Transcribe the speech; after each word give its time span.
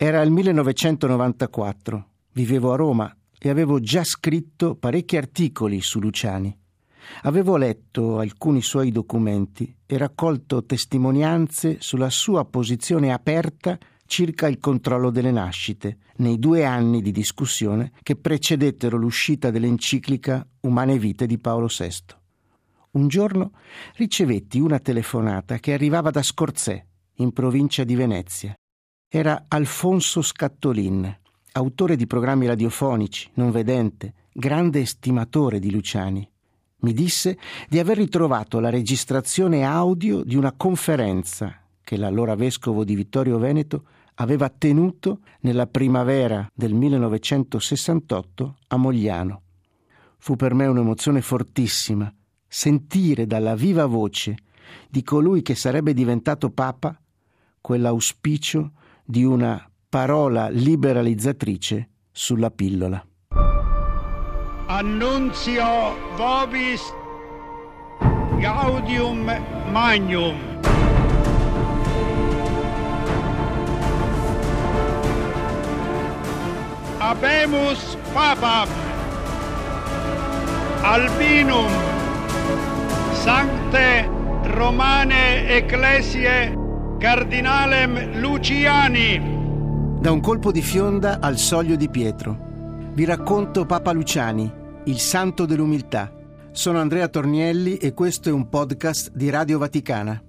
Era 0.00 0.22
il 0.22 0.30
1994, 0.30 2.08
vivevo 2.34 2.72
a 2.72 2.76
Roma 2.76 3.16
e 3.36 3.48
avevo 3.48 3.80
già 3.80 4.04
scritto 4.04 4.76
parecchi 4.76 5.16
articoli 5.16 5.80
su 5.80 5.98
Luciani. 5.98 6.56
Avevo 7.22 7.56
letto 7.56 8.20
alcuni 8.20 8.62
suoi 8.62 8.92
documenti 8.92 9.74
e 9.84 9.98
raccolto 9.98 10.64
testimonianze 10.64 11.78
sulla 11.80 12.10
sua 12.10 12.44
posizione 12.44 13.12
aperta 13.12 13.76
circa 14.06 14.46
il 14.46 14.60
controllo 14.60 15.10
delle 15.10 15.32
nascite 15.32 15.98
nei 16.18 16.38
due 16.38 16.64
anni 16.64 17.02
di 17.02 17.10
discussione 17.10 17.90
che 18.04 18.14
precedettero 18.14 18.96
l'uscita 18.96 19.50
dell'enciclica 19.50 20.46
Umane 20.60 20.96
Vite 20.96 21.26
di 21.26 21.38
Paolo 21.38 21.66
VI. 21.66 22.14
Un 22.92 23.08
giorno 23.08 23.50
ricevetti 23.96 24.60
una 24.60 24.78
telefonata 24.78 25.58
che 25.58 25.72
arrivava 25.72 26.10
da 26.10 26.22
Scorzè, 26.22 26.84
in 27.14 27.32
provincia 27.32 27.82
di 27.82 27.96
Venezia. 27.96 28.54
Era 29.10 29.46
Alfonso 29.48 30.20
Scattolin, 30.20 31.18
autore 31.52 31.96
di 31.96 32.06
programmi 32.06 32.44
radiofonici, 32.44 33.30
non 33.34 33.50
vedente, 33.50 34.12
grande 34.30 34.80
estimatore 34.80 35.58
di 35.58 35.70
Luciani. 35.70 36.30
Mi 36.80 36.92
disse 36.92 37.38
di 37.70 37.78
aver 37.78 37.96
ritrovato 37.96 38.60
la 38.60 38.68
registrazione 38.68 39.64
audio 39.64 40.22
di 40.22 40.36
una 40.36 40.52
conferenza 40.52 41.58
che 41.82 41.96
l'allora 41.96 42.34
vescovo 42.34 42.84
di 42.84 42.94
Vittorio 42.94 43.38
Veneto 43.38 43.84
aveva 44.16 44.50
tenuto 44.50 45.20
nella 45.40 45.66
primavera 45.66 46.46
del 46.52 46.74
1968 46.74 48.56
a 48.66 48.76
Mogliano. 48.76 49.42
Fu 50.18 50.36
per 50.36 50.52
me 50.52 50.66
un'emozione 50.66 51.22
fortissima 51.22 52.14
sentire 52.46 53.26
dalla 53.26 53.54
viva 53.54 53.86
voce 53.86 54.36
di 54.86 55.02
colui 55.02 55.40
che 55.40 55.54
sarebbe 55.54 55.94
diventato 55.94 56.50
Papa 56.50 57.00
quell'auspicio 57.62 58.72
di 59.10 59.24
una 59.24 59.66
parola 59.88 60.50
liberalizzatrice 60.50 61.88
sulla 62.12 62.50
pillola. 62.50 63.02
Annunzio 64.66 65.96
vobis 66.14 66.82
gaudium 68.38 69.32
magnum. 69.72 70.36
Abemus 76.98 77.96
papam 78.12 78.68
albinum 80.82 81.72
sancte 83.14 84.06
romane 84.52 85.48
ecclesiae 85.48 86.57
Cardinalem 86.98 88.18
Luciani. 88.18 90.00
Da 90.00 90.10
un 90.10 90.20
colpo 90.20 90.50
di 90.50 90.62
fionda 90.62 91.20
al 91.20 91.38
soglio 91.38 91.76
di 91.76 91.88
Pietro. 91.88 92.90
Vi 92.92 93.04
racconto 93.04 93.66
Papa 93.66 93.92
Luciani, 93.92 94.52
il 94.86 94.98
santo 94.98 95.46
dell'umiltà. 95.46 96.12
Sono 96.50 96.80
Andrea 96.80 97.06
Tornielli 97.06 97.76
e 97.76 97.94
questo 97.94 98.30
è 98.30 98.32
un 98.32 98.48
podcast 98.48 99.12
di 99.12 99.30
Radio 99.30 99.58
Vaticana. 99.58 100.20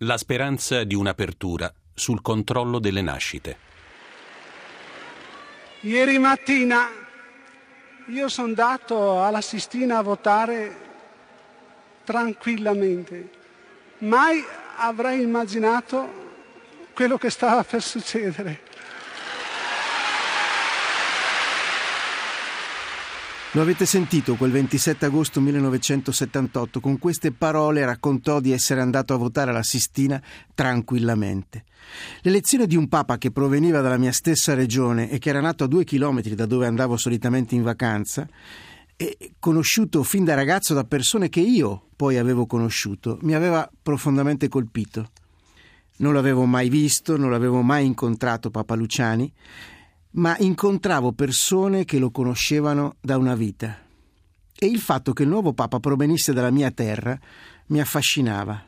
La 0.00 0.18
speranza 0.18 0.84
di 0.84 0.94
un'apertura 0.94 1.72
sul 1.94 2.20
controllo 2.20 2.78
delle 2.78 3.00
nascite. 3.00 3.56
Ieri 5.80 6.18
mattina 6.18 6.86
io 8.08 8.28
sono 8.28 8.48
andato 8.48 9.24
alla 9.24 9.40
Sistina 9.40 9.96
a 9.96 10.02
votare 10.02 10.76
tranquillamente. 12.04 13.30
Mai 14.00 14.44
avrei 14.82 15.22
immaginato 15.22 16.08
quello 16.94 17.18
che 17.18 17.30
stava 17.30 17.62
per 17.64 17.82
succedere. 17.82 18.68
Lo 23.52 23.62
avete 23.62 23.84
sentito 23.84 24.36
quel 24.36 24.52
27 24.52 25.06
agosto 25.06 25.40
1978, 25.40 26.78
con 26.78 27.00
queste 27.00 27.32
parole 27.32 27.84
raccontò 27.84 28.38
di 28.38 28.52
essere 28.52 28.80
andato 28.80 29.12
a 29.12 29.16
votare 29.16 29.50
alla 29.50 29.64
Sistina 29.64 30.22
tranquillamente. 30.54 31.64
L'elezione 32.20 32.68
di 32.68 32.76
un 32.76 32.88
papa 32.88 33.18
che 33.18 33.32
proveniva 33.32 33.80
dalla 33.80 33.98
mia 33.98 34.12
stessa 34.12 34.54
regione 34.54 35.10
e 35.10 35.18
che 35.18 35.30
era 35.30 35.40
nato 35.40 35.64
a 35.64 35.66
due 35.66 35.82
chilometri 35.82 36.36
da 36.36 36.46
dove 36.46 36.66
andavo 36.66 36.96
solitamente 36.96 37.56
in 37.56 37.62
vacanza, 37.62 38.28
conosciuto 39.38 40.02
fin 40.02 40.24
da 40.24 40.34
ragazzo 40.34 40.74
da 40.74 40.84
persone 40.84 41.28
che 41.28 41.40
io 41.40 41.88
poi 41.96 42.18
avevo 42.18 42.46
conosciuto, 42.46 43.18
mi 43.22 43.34
aveva 43.34 43.68
profondamente 43.82 44.48
colpito. 44.48 45.10
Non 45.98 46.14
l'avevo 46.14 46.44
mai 46.44 46.68
visto, 46.68 47.16
non 47.16 47.30
l'avevo 47.30 47.62
mai 47.62 47.86
incontrato 47.86 48.50
Papa 48.50 48.74
Luciani, 48.74 49.32
ma 50.12 50.36
incontravo 50.38 51.12
persone 51.12 51.84
che 51.84 51.98
lo 51.98 52.10
conoscevano 52.10 52.96
da 53.00 53.16
una 53.16 53.34
vita. 53.34 53.78
E 54.54 54.66
il 54.66 54.78
fatto 54.78 55.12
che 55.12 55.22
il 55.22 55.28
nuovo 55.28 55.52
Papa 55.52 55.78
provenisse 55.78 56.32
dalla 56.32 56.50
mia 56.50 56.70
terra 56.70 57.18
mi 57.66 57.80
affascinava. 57.80 58.66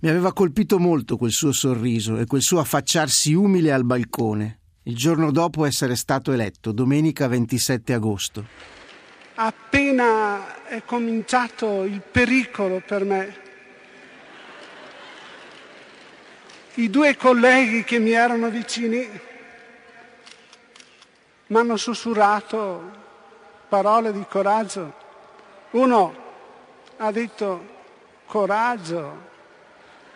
Mi 0.00 0.08
aveva 0.08 0.32
colpito 0.32 0.78
molto 0.78 1.16
quel 1.16 1.32
suo 1.32 1.52
sorriso 1.52 2.16
e 2.18 2.26
quel 2.26 2.42
suo 2.42 2.60
affacciarsi 2.60 3.32
umile 3.32 3.72
al 3.72 3.84
balcone, 3.84 4.58
il 4.84 4.96
giorno 4.96 5.30
dopo 5.30 5.64
essere 5.64 5.94
stato 5.94 6.32
eletto, 6.32 6.72
domenica 6.72 7.26
27 7.26 7.92
agosto 7.92 8.78
appena 9.42 10.64
è 10.64 10.82
cominciato 10.84 11.84
il 11.84 12.02
pericolo 12.02 12.82
per 12.84 13.04
me. 13.04 13.36
I 16.74 16.90
due 16.90 17.16
colleghi 17.16 17.82
che 17.82 17.98
mi 17.98 18.12
erano 18.12 18.50
vicini 18.50 19.08
mi 21.46 21.56
hanno 21.56 21.76
sussurrato 21.76 22.98
parole 23.68 24.12
di 24.12 24.24
coraggio. 24.28 24.92
Uno 25.70 26.14
ha 26.98 27.10
detto 27.10 27.78
coraggio, 28.26 29.28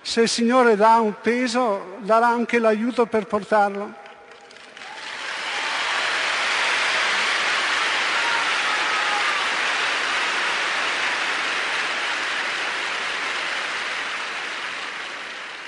se 0.03 0.23
il 0.23 0.29
Signore 0.29 0.77
dà 0.77 0.97
un 0.97 1.15
peso 1.23 1.97
darà 2.01 2.29
anche 2.29 2.59
l'aiuto 2.59 3.07
per 3.07 3.27
portarlo. 3.27 4.03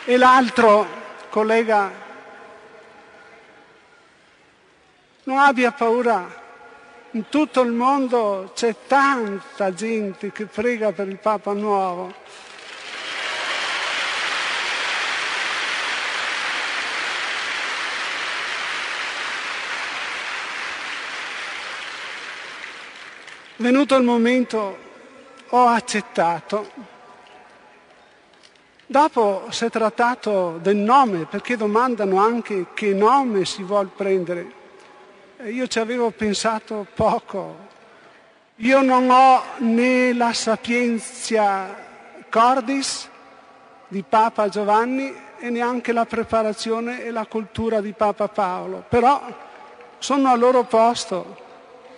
E 0.09 0.17
l'altro 0.17 0.87
collega, 1.31 1.91
non 5.25 5.37
abbia 5.37 5.73
paura, 5.73 6.25
in 7.11 7.29
tutto 7.29 7.61
il 7.63 7.73
mondo 7.73 8.53
c'è 8.55 8.77
tanta 8.87 9.75
gente 9.75 10.31
che 10.31 10.47
prega 10.47 10.93
per 10.93 11.09
il 11.09 11.19
Papa 11.19 11.55
nuovo. 11.55 12.15
Venuto 23.57 23.97
il 23.97 24.05
momento 24.05 24.79
ho 25.49 25.67
accettato 25.67 26.95
Dopo 28.89 29.47
si 29.51 29.65
è 29.65 29.71
trattato 29.71 30.59
del 30.63 30.77
nome, 30.77 31.27
perché 31.27 31.57
domandano 31.57 32.19
anche 32.19 32.67
che 32.73 32.95
nome 32.95 33.45
si 33.45 33.65
vuole 33.65 33.91
prendere. 33.95 34.53
Io 35.47 35.67
ci 35.67 35.81
avevo 35.81 36.11
pensato 36.11 36.87
poco. 36.95 37.57
Io 38.57 38.83
non 38.83 39.11
ho 39.11 39.43
né 39.59 40.15
la 40.15 40.33
sapienza 40.33 41.75
cordis 42.31 43.09
di 43.89 44.05
Papa 44.09 44.49
Giovanni 44.49 45.13
e 45.39 45.51
neanche 45.51 45.93
la 45.93 46.07
preparazione 46.07 47.03
e 47.05 47.11
la 47.11 47.27
cultura 47.27 47.81
di 47.81 47.93
Papa 47.93 48.29
Paolo, 48.29 48.85
però 48.89 49.21
sono 49.99 50.31
al 50.31 50.39
loro 50.39 50.65
posto, 50.65 51.37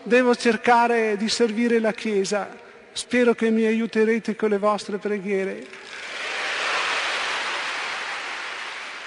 devo 0.02 0.35
cercare 0.35 1.17
di 1.17 1.29
servire 1.29 1.79
la 1.79 1.93
Chiesa, 1.93 2.49
spero 2.93 3.35
che 3.35 3.50
mi 3.50 3.64
aiuterete 3.67 4.35
con 4.35 4.49
le 4.49 4.58
vostre 4.58 4.96
preghiere. 4.99 5.67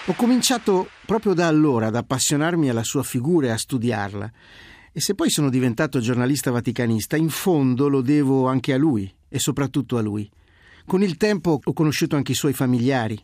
Ho 0.08 0.14
cominciato 0.14 0.90
proprio 1.06 1.36
da 1.36 1.46
allora 1.46 1.88
ad 1.88 1.96
appassionarmi 1.96 2.70
alla 2.70 2.84
sua 2.84 3.04
figura 3.04 3.48
e 3.48 3.50
a 3.52 3.58
studiarla. 3.58 4.32
E 4.92 5.00
se 5.00 5.14
poi 5.14 5.30
sono 5.30 5.50
diventato 5.50 6.00
giornalista 6.00 6.50
vaticanista, 6.50 7.18
in 7.18 7.30
fondo 7.30 7.88
lo 7.88 8.02
devo 8.02 8.48
anche 8.48 8.74
a 8.74 8.78
lui 8.78 9.14
e 9.30 9.38
soprattutto 9.38 9.98
a 9.98 10.02
lui. 10.02 10.30
Con 10.88 11.04
il 11.04 11.18
tempo 11.18 11.60
ho 11.64 11.74
conosciuto 11.74 12.16
anche 12.16 12.32
i 12.32 12.36
suoi 12.36 12.54
familiari, 12.54 13.24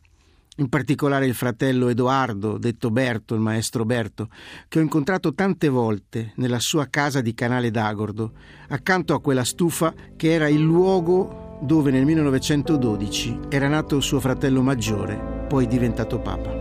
in 0.57 0.69
particolare 0.69 1.25
il 1.25 1.33
fratello 1.33 1.89
Edoardo, 1.89 2.59
detto 2.59 2.91
Berto, 2.91 3.33
il 3.33 3.41
maestro 3.41 3.83
Berto, 3.83 4.29
che 4.67 4.77
ho 4.77 4.83
incontrato 4.83 5.33
tante 5.33 5.69
volte 5.69 6.33
nella 6.35 6.59
sua 6.59 6.85
casa 6.89 7.21
di 7.21 7.33
Canale 7.33 7.71
d'Agordo, 7.71 8.33
accanto 8.69 9.15
a 9.15 9.21
quella 9.21 9.43
stufa 9.43 9.93
che 10.15 10.31
era 10.31 10.47
il 10.47 10.61
luogo 10.61 11.59
dove 11.59 11.89
nel 11.89 12.05
1912 12.05 13.39
era 13.49 13.67
nato 13.67 13.99
suo 13.99 14.19
fratello 14.19 14.61
maggiore, 14.61 15.45
poi 15.47 15.65
diventato 15.65 16.19
papa. 16.19 16.56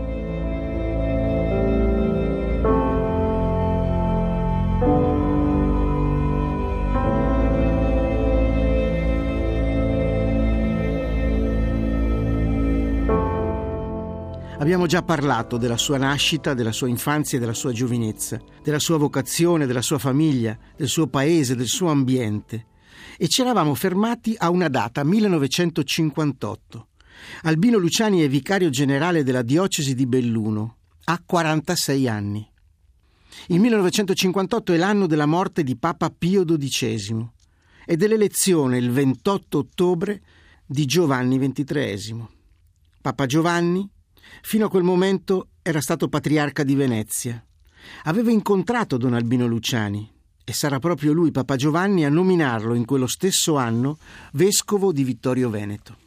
Già 14.85 15.01
parlato 15.01 15.55
della 15.55 15.77
sua 15.77 15.97
nascita, 15.97 16.53
della 16.53 16.73
sua 16.73 16.89
infanzia 16.89 17.37
e 17.37 17.39
della 17.39 17.53
sua 17.53 17.71
giovinezza, 17.71 18.37
della 18.61 18.79
sua 18.79 18.97
vocazione, 18.97 19.65
della 19.65 19.81
sua 19.81 19.97
famiglia, 19.97 20.57
del 20.75 20.89
suo 20.89 21.07
paese, 21.07 21.55
del 21.55 21.67
suo 21.67 21.89
ambiente. 21.89 22.65
E 23.17 23.29
ci 23.29 23.39
eravamo 23.39 23.73
fermati 23.75 24.35
a 24.37 24.49
una 24.49 24.67
data, 24.67 25.05
1958. 25.05 26.87
Albino 27.43 27.77
Luciani 27.77 28.19
è 28.19 28.27
vicario 28.27 28.69
generale 28.69 29.23
della 29.23 29.41
diocesi 29.41 29.95
di 29.95 30.05
Belluno. 30.05 30.75
Ha 31.05 31.23
46 31.25 32.07
anni. 32.09 32.45
Il 33.47 33.61
1958 33.61 34.73
è 34.73 34.75
l'anno 34.75 35.07
della 35.07 35.25
morte 35.25 35.63
di 35.63 35.77
Papa 35.77 36.09
Pio 36.09 36.43
XII 36.43 37.25
e 37.85 37.95
dell'elezione 37.95 38.77
il 38.77 38.91
28 38.91 39.59
ottobre 39.59 40.21
di 40.65 40.85
Giovanni 40.85 41.39
XXIII. 41.39 42.27
Papa 43.01 43.25
Giovanni, 43.25 43.89
fino 44.47 44.67
a 44.67 44.69
quel 44.69 44.83
momento, 44.83 45.49
era 45.61 45.81
stato 45.81 46.07
patriarca 46.07 46.63
di 46.63 46.73
Venezia. 46.73 47.45
Aveva 48.03 48.31
incontrato 48.31 48.95
Don 48.95 49.13
Albino 49.13 49.45
Luciani 49.45 50.09
e 50.45 50.53
sarà 50.53 50.79
proprio 50.79 51.11
lui, 51.11 51.31
Papa 51.31 51.57
Giovanni, 51.57 52.05
a 52.05 52.09
nominarlo 52.09 52.73
in 52.73 52.85
quello 52.85 53.07
stesso 53.07 53.57
anno 53.57 53.97
vescovo 54.31 54.93
di 54.93 55.03
Vittorio 55.03 55.49
Veneto. 55.49 55.97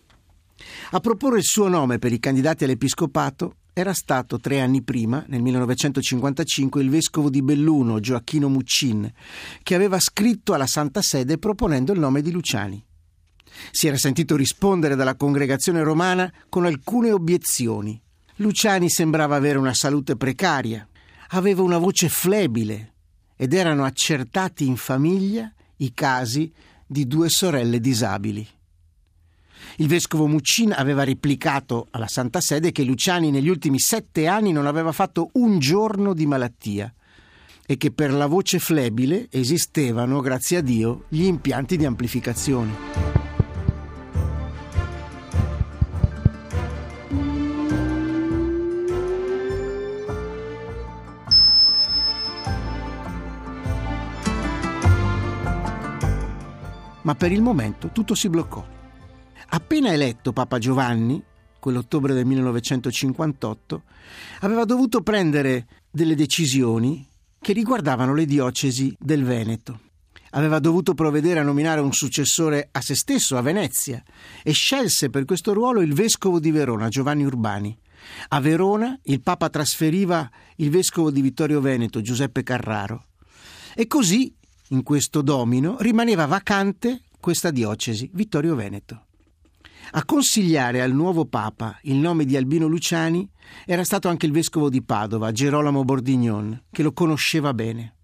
A 0.92 1.00
proporre 1.00 1.36
il 1.36 1.44
suo 1.44 1.68
nome 1.68 1.98
per 1.98 2.14
i 2.14 2.18
candidati 2.18 2.64
all'episcopato 2.64 3.56
era 3.74 3.92
stato 3.92 4.40
tre 4.40 4.62
anni 4.62 4.80
prima, 4.80 5.22
nel 5.28 5.42
1955, 5.42 6.80
il 6.80 6.88
vescovo 6.88 7.28
di 7.28 7.42
Belluno, 7.42 8.00
Gioacchino 8.00 8.48
Muccin, 8.48 9.12
che 9.62 9.74
aveva 9.74 10.00
scritto 10.00 10.54
alla 10.54 10.66
Santa 10.66 11.02
Sede 11.02 11.36
proponendo 11.36 11.92
il 11.92 11.98
nome 11.98 12.22
di 12.22 12.30
Luciani. 12.30 12.82
Si 13.70 13.86
era 13.86 13.98
sentito 13.98 14.34
rispondere 14.34 14.94
dalla 14.94 15.14
congregazione 15.14 15.82
romana 15.82 16.32
con 16.48 16.64
alcune 16.64 17.12
obiezioni. 17.12 18.00
Luciani 18.40 18.88
sembrava 18.88 19.36
avere 19.36 19.58
una 19.58 19.74
salute 19.74 20.16
precaria, 20.16 20.86
aveva 21.30 21.62
una 21.62 21.76
voce 21.76 22.08
flebile 22.08 22.92
ed 23.36 23.52
erano 23.52 23.84
accertati 23.84 24.66
in 24.66 24.76
famiglia 24.76 25.52
i 25.76 25.92
casi 25.92 26.50
di 26.86 27.06
due 27.06 27.28
sorelle 27.28 27.80
disabili. 27.80 28.46
Il 29.76 29.88
vescovo 29.88 30.26
Muccin 30.26 30.72
aveva 30.72 31.04
replicato 31.04 31.88
alla 31.90 32.06
Santa 32.06 32.40
Sede 32.40 32.72
che 32.72 32.82
Luciani 32.82 33.30
negli 33.30 33.48
ultimi 33.48 33.78
sette 33.78 34.26
anni 34.26 34.52
non 34.52 34.66
aveva 34.66 34.92
fatto 34.92 35.28
un 35.34 35.58
giorno 35.58 36.14
di 36.14 36.24
malattia 36.24 36.92
e 37.66 37.76
che 37.76 37.92
per 37.92 38.10
la 38.10 38.26
voce 38.26 38.58
flebile 38.58 39.28
esistevano, 39.30 40.20
grazie 40.20 40.56
a 40.56 40.62
Dio, 40.62 41.04
gli 41.08 41.24
impianti 41.24 41.76
di 41.76 41.84
amplificazione. 41.84 43.19
Ma 57.02 57.14
per 57.14 57.32
il 57.32 57.42
momento 57.42 57.90
tutto 57.92 58.14
si 58.14 58.28
bloccò. 58.28 58.64
Appena 59.52 59.92
eletto 59.92 60.32
Papa 60.32 60.58
Giovanni, 60.58 61.22
quell'ottobre 61.58 62.14
del 62.14 62.26
1958, 62.26 63.82
aveva 64.40 64.64
dovuto 64.64 65.02
prendere 65.02 65.66
delle 65.90 66.14
decisioni 66.14 67.06
che 67.40 67.52
riguardavano 67.52 68.14
le 68.14 68.26
diocesi 68.26 68.94
del 68.98 69.24
Veneto. 69.24 69.80
Aveva 70.32 70.60
dovuto 70.60 70.94
provvedere 70.94 71.40
a 71.40 71.44
nominare 71.44 71.80
un 71.80 71.92
successore 71.92 72.68
a 72.70 72.80
se 72.80 72.94
stesso 72.94 73.36
a 73.36 73.42
Venezia 73.42 74.00
e 74.44 74.52
scelse 74.52 75.10
per 75.10 75.24
questo 75.24 75.52
ruolo 75.52 75.80
il 75.80 75.92
vescovo 75.92 76.38
di 76.38 76.52
Verona, 76.52 76.88
Giovanni 76.88 77.24
Urbani. 77.24 77.76
A 78.28 78.40
Verona 78.40 78.96
il 79.04 79.22
Papa 79.22 79.48
trasferiva 79.50 80.30
il 80.56 80.70
vescovo 80.70 81.10
di 81.10 81.20
Vittorio 81.20 81.60
Veneto, 81.60 82.00
Giuseppe 82.00 82.44
Carraro. 82.44 83.06
E 83.74 83.86
così 83.88 84.32
in 84.70 84.82
questo 84.82 85.22
domino 85.22 85.76
rimaneva 85.80 86.26
vacante 86.26 87.02
questa 87.20 87.50
diocesi, 87.50 88.10
Vittorio 88.12 88.54
Veneto. 88.54 89.06
A 89.92 90.04
consigliare 90.04 90.82
al 90.82 90.92
nuovo 90.92 91.26
Papa 91.26 91.78
il 91.82 91.96
nome 91.96 92.24
di 92.24 92.36
Albino 92.36 92.66
Luciani 92.66 93.28
era 93.66 93.82
stato 93.82 94.08
anche 94.08 94.26
il 94.26 94.32
vescovo 94.32 94.68
di 94.68 94.82
Padova, 94.82 95.32
Gerolamo 95.32 95.84
Bordignon, 95.84 96.64
che 96.70 96.82
lo 96.82 96.92
conosceva 96.92 97.52
bene. 97.52 97.94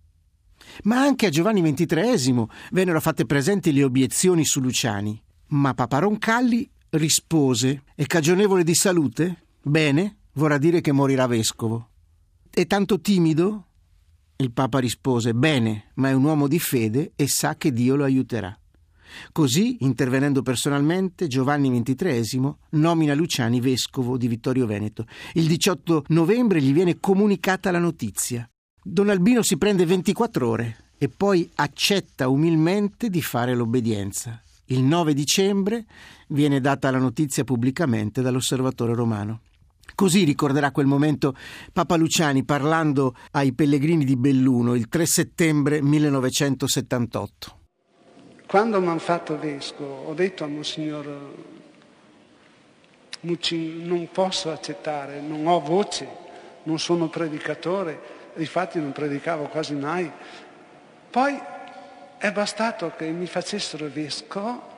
Ma 0.84 1.00
anche 1.00 1.26
a 1.26 1.30
Giovanni 1.30 1.62
XXIII 1.62 2.44
vennero 2.72 3.00
fatte 3.00 3.24
presenti 3.24 3.72
le 3.72 3.84
obiezioni 3.84 4.44
su 4.44 4.60
Luciani. 4.60 5.22
Ma 5.48 5.74
Papa 5.74 5.98
Roncalli 5.98 6.68
rispose: 6.90 7.84
È 7.94 8.04
cagionevole 8.04 8.64
di 8.64 8.74
salute? 8.74 9.44
Bene, 9.62 10.16
vorrà 10.32 10.58
dire 10.58 10.80
che 10.80 10.90
morirà 10.90 11.26
vescovo. 11.26 11.90
È 12.50 12.66
tanto 12.66 13.00
timido? 13.00 13.66
Il 14.38 14.52
Papa 14.52 14.78
rispose: 14.78 15.32
Bene, 15.32 15.92
ma 15.94 16.10
è 16.10 16.12
un 16.12 16.24
uomo 16.24 16.46
di 16.46 16.58
fede 16.58 17.12
e 17.16 17.26
sa 17.26 17.56
che 17.56 17.72
Dio 17.72 17.96
lo 17.96 18.04
aiuterà. 18.04 18.56
Così, 19.32 19.78
intervenendo 19.80 20.42
personalmente, 20.42 21.26
Giovanni 21.26 21.70
XXIII 21.70 22.54
nomina 22.70 23.14
Luciani 23.14 23.60
vescovo 23.60 24.18
di 24.18 24.28
Vittorio 24.28 24.66
Veneto. 24.66 25.06
Il 25.34 25.46
18 25.46 26.04
novembre 26.08 26.60
gli 26.60 26.72
viene 26.72 27.00
comunicata 27.00 27.70
la 27.70 27.78
notizia. 27.78 28.46
Don 28.82 29.08
Albino 29.08 29.42
si 29.42 29.56
prende 29.56 29.86
24 29.86 30.48
ore 30.48 30.76
e 30.98 31.08
poi 31.08 31.48
accetta 31.54 32.28
umilmente 32.28 33.08
di 33.08 33.22
fare 33.22 33.54
l'obbedienza. 33.54 34.42
Il 34.66 34.82
9 34.82 35.14
dicembre 35.14 35.86
viene 36.28 36.60
data 36.60 36.90
la 36.90 36.98
notizia 36.98 37.44
pubblicamente 37.44 38.20
dall'osservatore 38.20 38.94
romano. 38.94 39.40
Così 39.94 40.24
ricorderà 40.24 40.72
quel 40.72 40.86
momento 40.86 41.34
Papa 41.72 41.96
Luciani 41.96 42.44
parlando 42.44 43.14
ai 43.32 43.54
pellegrini 43.54 44.04
di 44.04 44.16
Belluno 44.16 44.74
il 44.74 44.88
3 44.88 45.06
settembre 45.06 45.80
1978. 45.80 47.58
Quando 48.46 48.80
mi 48.80 48.88
hanno 48.88 48.98
fatto 48.98 49.38
vescovo 49.38 50.04
ho 50.06 50.14
detto 50.14 50.44
a 50.44 50.48
Monsignor 50.48 51.34
Muccin 53.20 53.86
non 53.86 54.08
posso 54.12 54.52
accettare, 54.52 55.20
non 55.20 55.46
ho 55.46 55.60
voce, 55.60 56.06
non 56.64 56.78
sono 56.78 57.08
predicatore, 57.08 57.98
infatti 58.36 58.78
non 58.78 58.92
predicavo 58.92 59.44
quasi 59.46 59.74
mai. 59.74 60.10
Poi 61.10 61.38
è 62.18 62.30
bastato 62.30 62.92
che 62.96 63.06
mi 63.10 63.26
facessero 63.26 63.88
vescovo, 63.92 64.74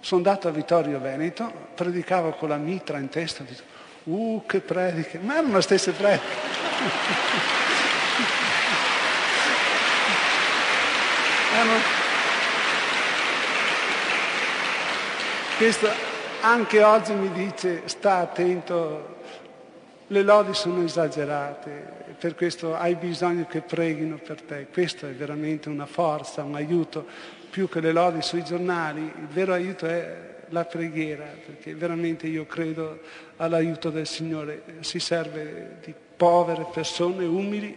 sono 0.00 0.22
andato 0.22 0.48
a 0.48 0.52
Vittorio 0.52 1.00
Veneto, 1.00 1.52
predicavo 1.74 2.30
con 2.32 2.48
la 2.48 2.56
mitra 2.56 2.98
in 2.98 3.08
testa, 3.08 3.42
ho 3.42 3.46
detto, 3.46 3.62
Uh, 4.04 4.42
che 4.46 4.60
prediche! 4.60 5.18
Ma 5.18 5.38
erano 5.38 5.54
le 5.54 5.62
stesse 5.62 5.92
prediche. 5.92 6.50
Questo 15.56 15.88
anche 16.40 16.82
oggi 16.82 17.12
mi 17.12 17.30
dice 17.30 17.82
sta 17.84 18.16
attento, 18.16 19.20
le 20.12 20.22
lodi 20.22 20.52
sono 20.52 20.84
esagerate, 20.84 22.14
per 22.18 22.34
questo 22.34 22.76
hai 22.76 22.94
bisogno 22.96 23.46
che 23.46 23.62
preghino 23.62 24.18
per 24.18 24.42
te. 24.42 24.66
Questo 24.70 25.06
è 25.06 25.12
veramente 25.12 25.70
una 25.70 25.86
forza, 25.86 26.44
un 26.44 26.54
aiuto, 26.54 27.06
più 27.50 27.66
che 27.68 27.80
le 27.80 27.92
lodi 27.92 28.20
sui 28.20 28.44
giornali, 28.44 29.00
il 29.00 29.26
vero 29.28 29.54
aiuto 29.54 29.86
è 29.86 30.30
la 30.50 30.64
preghiera, 30.66 31.24
perché 31.24 31.74
veramente 31.74 32.26
io 32.26 32.44
credo 32.44 33.00
all'aiuto 33.38 33.88
del 33.88 34.06
Signore, 34.06 34.62
si 34.80 35.00
serve 35.00 35.78
di 35.82 35.94
povere 36.14 36.66
persone 36.70 37.24
umili 37.24 37.74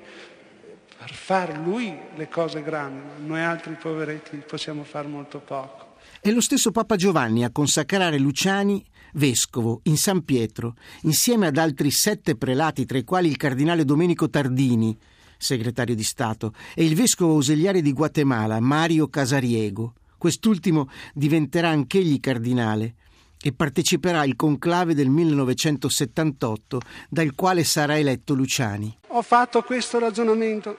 per 0.98 1.13
fare 1.13 1.56
Lui 1.56 1.98
le 2.15 2.27
cose 2.27 2.62
grandi, 2.62 3.25
noi 3.25 3.42
altri 3.42 3.75
poveretti 3.75 4.44
possiamo 4.46 4.84
fare 4.84 5.08
molto 5.08 5.39
poco. 5.39 5.96
È 6.20 6.30
lo 6.32 6.42
stesso 6.42 6.72
Papa 6.72 6.98
Giovanni 6.98 7.46
a 7.46 7.50
consacrare 7.50 8.18
Luciani 8.18 8.84
vescovo 9.15 9.81
in 9.84 9.98
San 9.98 10.24
Pietro, 10.24 10.75
insieme 11.01 11.48
ad 11.48 11.57
altri 11.57 11.91
sette 11.91 12.36
prelati, 12.36 12.86
tra 12.86 12.98
i 12.98 13.03
quali 13.03 13.27
il 13.27 13.38
cardinale 13.38 13.86
Domenico 13.86 14.29
Tardini, 14.29 14.98
segretario 15.38 15.95
di 15.95 16.03
Stato, 16.03 16.53
e 16.74 16.86
il 16.86 16.95
vescovo 16.95 17.34
ausiliare 17.34 17.81
di 17.81 17.93
Guatemala, 17.93 18.60
Mario 18.60 19.07
Casariego. 19.07 19.93
Quest'ultimo 20.17 20.89
diventerà 21.13 21.69
anch'egli 21.69 22.19
cardinale 22.19 22.95
e 23.41 23.51
parteciperà 23.51 24.22
al 24.22 24.36
conclave 24.36 24.95
del 24.95 25.10
1978, 25.10 26.79
dal 27.10 27.36
quale 27.36 27.63
sarà 27.63 27.98
eletto 27.98 28.34
Luciani. 28.34 28.98
Ho 29.07 29.22
fatto 29.22 29.62
questo 29.62 30.00
ragionamento. 30.00 30.77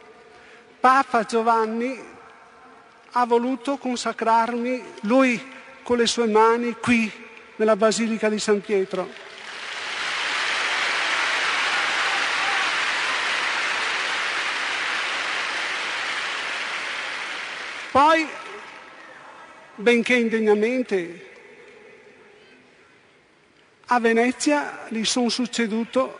Papa 0.80 1.24
Giovanni 1.24 1.96
ha 3.12 3.24
voluto 3.24 3.76
consacrarmi, 3.76 4.82
lui 5.02 5.40
con 5.82 5.98
le 5.98 6.06
sue 6.06 6.26
mani, 6.26 6.74
qui 6.80 7.10
nella 7.56 7.76
Basilica 7.76 8.28
di 8.28 8.38
San 8.38 8.60
Pietro. 8.60 9.08
Poi 17.90 18.28
benché 19.76 20.14
indegnamente. 20.14 21.24
A 23.86 24.00
Venezia 24.00 24.86
gli 24.88 25.04
sono 25.04 25.28
succeduto 25.28 26.18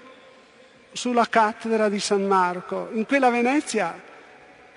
sulla 0.92 1.26
cattedra 1.28 1.88
di 1.88 1.98
San 1.98 2.24
Marco, 2.26 2.88
in 2.92 3.04
quella 3.04 3.28
Venezia 3.28 4.00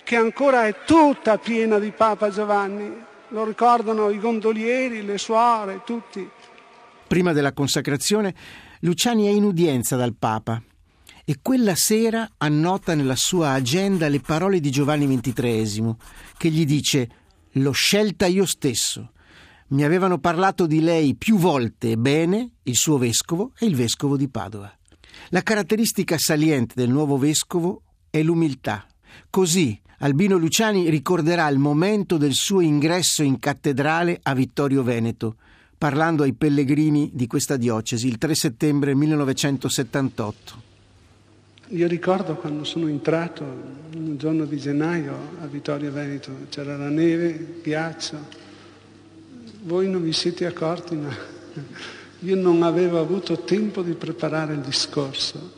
che 0.03 0.15
ancora 0.15 0.65
è 0.65 0.83
tutta 0.85 1.37
piena 1.37 1.77
di 1.77 1.91
Papa 1.91 2.29
Giovanni. 2.31 3.05
Lo 3.27 3.45
ricordano 3.45 4.09
i 4.09 4.19
gondolieri, 4.19 5.05
le 5.05 5.19
suore, 5.19 5.81
tutti. 5.85 6.27
Prima 7.09 7.33
della 7.33 7.53
consacrazione, 7.53 8.35
Luciani 8.81 9.25
è 9.25 9.31
in 9.31 9.43
udienza 9.43 9.95
dal 9.95 10.13
Papa 10.13 10.61
e 11.25 11.37
quella 11.41 11.73
sera 11.73 12.29
annota 12.37 12.93
nella 12.93 13.15
sua 13.15 13.53
agenda 13.53 14.07
le 14.07 14.19
parole 14.19 14.59
di 14.59 14.69
Giovanni 14.69 15.07
XXIII, 15.07 15.95
che 16.37 16.51
gli 16.51 16.67
dice 16.67 17.09
L'ho 17.53 17.71
scelta 17.71 18.27
io 18.27 18.45
stesso. 18.45 19.13
Mi 19.69 19.83
avevano 19.83 20.19
parlato 20.19 20.67
di 20.67 20.81
lei 20.81 21.15
più 21.15 21.37
volte 21.37 21.97
bene 21.97 22.57
il 22.61 22.75
suo 22.75 22.99
vescovo 22.99 23.53
e 23.57 23.65
il 23.65 23.75
vescovo 23.75 24.15
di 24.15 24.29
Padova. 24.29 24.71
La 25.29 25.41
caratteristica 25.41 26.19
saliente 26.19 26.75
del 26.75 26.91
nuovo 26.91 27.17
vescovo 27.17 27.81
è 28.11 28.21
l'umiltà. 28.21 28.85
Così 29.31 29.81
Albino 30.01 30.37
Luciani 30.37 30.91
ricorderà 30.91 31.47
il 31.49 31.57
momento 31.57 32.17
del 32.17 32.33
suo 32.33 32.61
ingresso 32.61 33.23
in 33.23 33.39
cattedrale 33.39 34.19
a 34.21 34.35
Vittorio 34.35 34.83
Veneto, 34.83 35.37
parlando 35.79 36.23
ai 36.23 36.33
pellegrini 36.33 37.09
di 37.13 37.25
questa 37.25 37.55
diocesi 37.55 38.05
il 38.07 38.17
3 38.17 38.35
settembre 38.35 38.93
1978. 38.93 40.67
Io 41.69 41.87
ricordo 41.87 42.35
quando 42.35 42.65
sono 42.65 42.89
entrato 42.89 43.43
un 43.95 44.17
giorno 44.17 44.43
di 44.43 44.57
gennaio 44.57 45.13
a 45.41 45.45
Vittorio 45.45 45.89
Veneto, 45.91 46.31
c'era 46.49 46.75
la 46.75 46.89
neve, 46.89 47.61
ghiaccio. 47.63 48.17
Voi 49.61 49.87
non 49.87 50.03
vi 50.03 50.11
siete 50.11 50.45
accorti, 50.45 50.95
ma 50.97 51.15
io 52.19 52.35
non 52.35 52.61
avevo 52.63 52.99
avuto 52.99 53.39
tempo 53.43 53.81
di 53.81 53.93
preparare 53.93 54.55
il 54.55 54.59
discorso. 54.59 55.53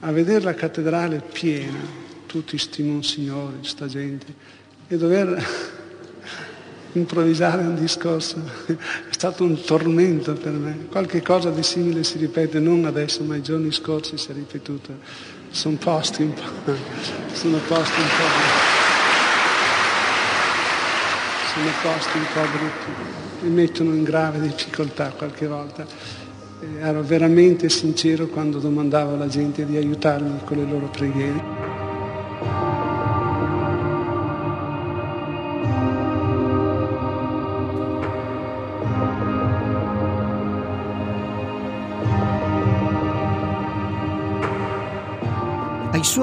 A 0.00 0.10
vedere 0.10 0.40
la 0.40 0.54
cattedrale 0.54 1.20
piena, 1.20 1.80
tutti 2.24 2.56
sti 2.56 2.82
monsignori, 2.82 3.58
sta 3.60 3.86
gente, 3.86 4.34
e 4.88 4.96
dover 4.96 5.44
improvvisare 6.92 7.62
un 7.62 7.76
discorso 7.76 8.36
è 8.66 8.76
stato 9.10 9.44
un 9.44 9.60
tormento 9.62 10.34
per 10.34 10.52
me. 10.52 10.86
Qualche 10.90 11.22
cosa 11.22 11.50
di 11.50 11.62
simile 11.62 12.04
si 12.04 12.18
ripete, 12.18 12.58
non 12.58 12.84
adesso, 12.84 13.22
ma 13.24 13.36
i 13.36 13.42
giorni 13.42 13.70
scorsi 13.72 14.16
si 14.16 14.30
è 14.30 14.34
ripetuto 14.34 15.38
sono 15.50 15.76
posti 15.76 16.22
un 16.22 16.32
po', 16.32 16.72
sono 17.32 17.58
posti 17.66 18.00
un 18.00 18.06
po', 18.06 18.24
sono 21.52 21.70
posti 21.82 22.18
un 22.18 22.24
po' 22.32 22.40
brutti, 22.40 22.90
mi 23.40 23.50
mettono 23.50 23.92
in 23.92 24.04
grave 24.04 24.40
difficoltà 24.40 25.10
qualche 25.10 25.46
volta. 25.46 25.84
Ero 26.78 27.02
veramente 27.02 27.68
sincero 27.68 28.26
quando 28.26 28.58
domandavo 28.58 29.14
alla 29.14 29.26
gente 29.26 29.64
di 29.64 29.76
aiutarmi 29.76 30.40
con 30.44 30.58
le 30.58 30.64
loro 30.64 30.88
preghiere. 30.88 31.69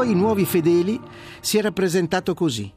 Suoi 0.07 0.19
nuovi 0.19 0.45
fedeli 0.45 1.01
si 1.41 1.57
era 1.57 1.73
presentato 1.73 2.33
così. 2.33 2.71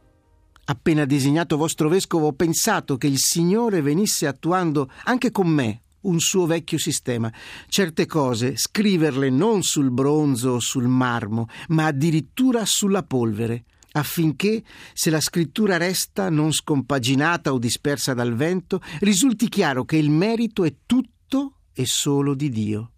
Appena 0.64 1.04
designato 1.04 1.56
vostro 1.56 1.88
vescovo 1.88 2.26
ho 2.26 2.32
pensato 2.32 2.96
che 2.96 3.06
il 3.06 3.18
Signore 3.18 3.82
venisse 3.82 4.26
attuando 4.26 4.90
anche 5.04 5.30
con 5.30 5.46
me 5.46 5.82
un 6.00 6.18
suo 6.18 6.46
vecchio 6.46 6.76
sistema. 6.76 7.32
Certe 7.68 8.06
cose 8.06 8.56
scriverle 8.56 9.30
non 9.30 9.62
sul 9.62 9.92
bronzo 9.92 10.50
o 10.50 10.58
sul 10.58 10.88
marmo, 10.88 11.46
ma 11.68 11.86
addirittura 11.86 12.64
sulla 12.64 13.04
polvere, 13.04 13.64
affinché, 13.92 14.64
se 14.92 15.10
la 15.10 15.20
scrittura 15.20 15.76
resta 15.76 16.30
non 16.30 16.52
scompaginata 16.52 17.52
o 17.52 17.60
dispersa 17.60 18.12
dal 18.12 18.34
vento, 18.34 18.80
risulti 19.00 19.48
chiaro 19.48 19.84
che 19.84 19.98
il 19.98 20.10
merito 20.10 20.64
è 20.64 20.74
tutto 20.84 21.58
e 21.72 21.86
solo 21.86 22.34
di 22.34 22.48
Dio. 22.48 22.90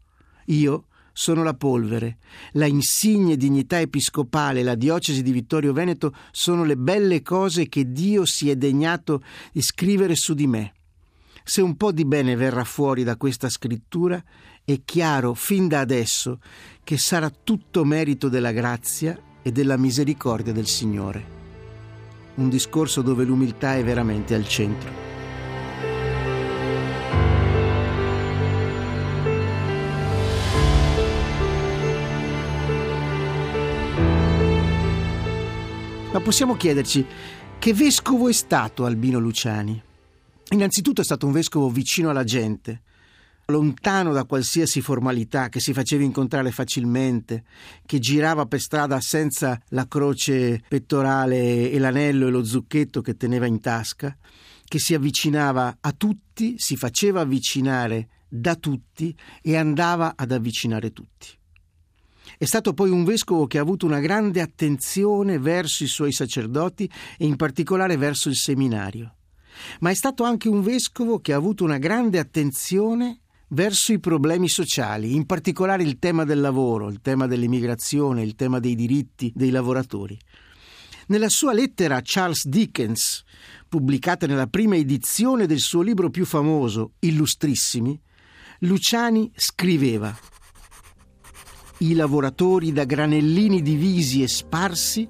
Io 0.47 0.87
sono 1.12 1.42
la 1.42 1.54
polvere. 1.54 2.19
La 2.52 2.66
insigne 2.66 3.37
dignità 3.37 3.81
episcopale 3.81 4.62
la 4.62 4.75
diocesi 4.75 5.23
di 5.23 5.33
Vittorio 5.33 5.73
Veneto 5.73 6.14
sono 6.31 6.64
le 6.64 6.76
belle 6.76 7.23
cose 7.23 7.69
che 7.69 7.92
Dio 7.92 8.25
si 8.25 8.50
è 8.50 8.57
degnato 8.57 9.23
di 9.52 9.62
scrivere 9.62 10.14
su 10.14 10.35
di 10.35 10.47
me. 10.47 10.75
Se 11.45 11.61
un 11.61 11.76
po' 11.76 11.92
di 11.92 12.04
bene 12.04 12.37
verrà 12.37 12.64
fuori 12.64 13.02
da 13.02 13.16
questa 13.16 13.49
scrittura, 13.49 14.23
è 14.64 14.81
chiaro 14.85 15.35
fin 15.35 15.66
da 15.66 15.81
adesso 15.81 16.38
che 16.85 16.97
sarà 16.97 17.31
tutto 17.31 17.85
merito 17.85 18.28
della 18.28 18.52
grazia 18.52 19.19
e 19.42 19.50
della 19.50 19.76
misericordia 19.76 20.52
del 20.52 20.66
Signore. 20.66 21.40
Un 22.35 22.49
discorso 22.49 23.02
dove 23.02 23.25
l'umiltà 23.25 23.75
è 23.76 23.85
veramente 23.85 24.35
al 24.35 24.47
centro. 24.47 25.12
Possiamo 36.23 36.57
chiederci 36.57 37.05
che 37.59 37.75
vescovo 37.75 38.29
è 38.29 38.33
stato 38.33 38.85
Albino 38.85 39.19
Luciani? 39.19 39.81
Innanzitutto 40.50 41.00
è 41.00 41.05
stato 41.05 41.26
un 41.26 41.33
vescovo 41.33 41.69
vicino 41.69 42.11
alla 42.11 42.23
gente, 42.23 42.83
lontano 43.47 44.12
da 44.12 44.25
qualsiasi 44.25 44.81
formalità, 44.81 45.49
che 45.49 45.59
si 45.59 45.73
faceva 45.73 46.05
incontrare 46.05 46.52
facilmente, 46.52 47.45
che 47.85 47.99
girava 47.99 48.47
per 48.47 48.61
strada 48.61 49.00
senza 49.00 49.61
la 49.71 49.88
croce 49.88 50.62
pettorale 50.69 51.71
e 51.71 51.79
l'anello 51.79 52.29
e 52.29 52.31
lo 52.31 52.45
zucchetto 52.45 53.00
che 53.00 53.17
teneva 53.17 53.47
in 53.47 53.61
tasca, 53.61 54.17
che 54.64 54.79
si 54.79 54.95
avvicinava 54.95 55.79
a 55.81 55.93
tutti, 55.93 56.55
si 56.57 56.76
faceva 56.76 57.23
avvicinare 57.23 58.09
da 58.29 58.55
tutti 58.55 59.14
e 59.43 59.57
andava 59.57 60.12
ad 60.17 60.31
avvicinare 60.31 60.93
tutti. 60.93 61.41
È 62.43 62.47
stato 62.47 62.75
poi 62.75 62.91
un 62.91 63.05
vescovo 63.05 63.47
che 63.47 63.59
ha 63.59 63.61
avuto 63.61 63.87
una 63.87 64.01
grande 64.01 64.41
attenzione 64.41 65.39
verso 65.39 65.85
i 65.85 65.87
suoi 65.87 66.11
sacerdoti 66.11 66.91
e 67.17 67.25
in 67.25 67.37
particolare 67.37 67.97
verso 67.97 68.29
il 68.29 68.35
seminario. 68.35 69.15
Ma 69.79 69.91
è 69.91 69.95
stato 69.95 70.25
anche 70.25 70.49
un 70.49 70.61
vescovo 70.61 71.21
che 71.21 71.33
ha 71.33 71.37
avuto 71.37 71.63
una 71.63 71.79
grande 71.79 72.19
attenzione 72.19 73.21
verso 73.51 73.93
i 73.93 74.01
problemi 74.01 74.49
sociali, 74.49 75.15
in 75.15 75.25
particolare 75.25 75.85
il 75.85 76.01
tema 76.01 76.25
del 76.25 76.41
lavoro, 76.41 76.89
il 76.89 77.01
tema 77.01 77.29
dell'immigrazione, 77.29 78.25
il 78.25 78.35
tema 78.35 78.59
dei 78.59 78.75
diritti 78.75 79.31
dei 79.33 79.51
lavoratori. 79.51 80.19
Nella 81.07 81.29
sua 81.29 81.53
lettera 81.53 81.95
a 81.95 82.03
Charles 82.03 82.49
Dickens, 82.49 83.23
pubblicata 83.69 84.27
nella 84.27 84.49
prima 84.49 84.75
edizione 84.75 85.47
del 85.47 85.61
suo 85.61 85.83
libro 85.83 86.11
più 86.11 86.27
famoso, 86.27 86.95
Illustrissimi, 86.99 87.97
Luciani 88.63 89.31
scriveva 89.37 90.13
i 91.83 91.95
lavoratori 91.95 92.73
da 92.73 92.85
granellini 92.85 93.61
divisi 93.61 94.23
e 94.23 94.29
sparsi 94.29 95.09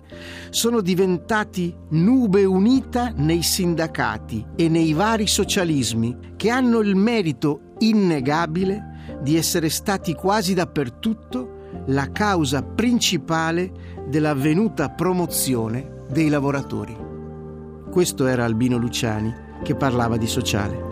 sono 0.51 0.81
diventati 0.81 1.75
nube 1.91 2.45
unita 2.45 3.13
nei 3.15 3.43
sindacati 3.43 4.45
e 4.57 4.69
nei 4.69 4.93
vari 4.93 5.27
socialismi 5.27 6.35
che 6.37 6.49
hanno 6.49 6.81
il 6.81 6.97
merito 6.97 7.75
innegabile 7.79 9.19
di 9.23 9.37
essere 9.37 9.69
stati 9.69 10.15
quasi 10.15 10.55
dappertutto 10.55 11.61
la 11.87 12.11
causa 12.11 12.63
principale 12.63 13.73
dell'avvenuta 14.09 14.91
promozione 14.91 16.05
dei 16.11 16.29
lavoratori. 16.29 16.97
Questo 17.91 18.27
era 18.27 18.45
Albino 18.45 18.79
Luciani 18.79 19.33
che 19.63 19.75
parlava 19.75 20.17
di 20.17 20.27
sociale. 20.27 20.92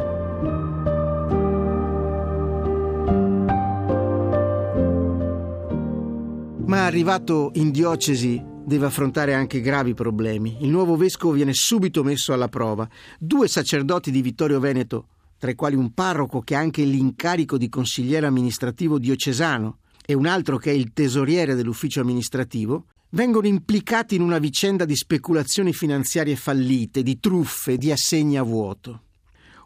Ma 6.70 6.84
arrivato 6.84 7.50
in 7.54 7.72
diocesi 7.72 8.40
deve 8.64 8.86
affrontare 8.86 9.34
anche 9.34 9.60
gravi 9.60 9.92
problemi. 9.92 10.58
Il 10.60 10.68
nuovo 10.68 10.94
vescovo 10.94 11.32
viene 11.32 11.52
subito 11.52 12.04
messo 12.04 12.32
alla 12.32 12.46
prova. 12.46 12.88
Due 13.18 13.48
sacerdoti 13.48 14.12
di 14.12 14.22
Vittorio 14.22 14.60
Veneto, 14.60 15.08
tra 15.36 15.50
i 15.50 15.56
quali 15.56 15.74
un 15.74 15.92
parroco 15.92 16.42
che 16.42 16.54
ha 16.54 16.60
anche 16.60 16.84
l'incarico 16.84 17.58
di 17.58 17.68
consigliere 17.68 18.28
amministrativo 18.28 19.00
diocesano 19.00 19.78
e 20.06 20.14
un 20.14 20.26
altro 20.26 20.58
che 20.58 20.70
è 20.70 20.72
il 20.72 20.92
tesoriere 20.92 21.56
dell'ufficio 21.56 22.02
amministrativo, 22.02 22.84
vengono 23.10 23.48
implicati 23.48 24.14
in 24.14 24.22
una 24.22 24.38
vicenda 24.38 24.84
di 24.84 24.94
speculazioni 24.94 25.72
finanziarie 25.72 26.36
fallite, 26.36 27.02
di 27.02 27.18
truffe, 27.18 27.78
di 27.78 27.90
assegni 27.90 28.38
a 28.38 28.44
vuoto. 28.44 29.06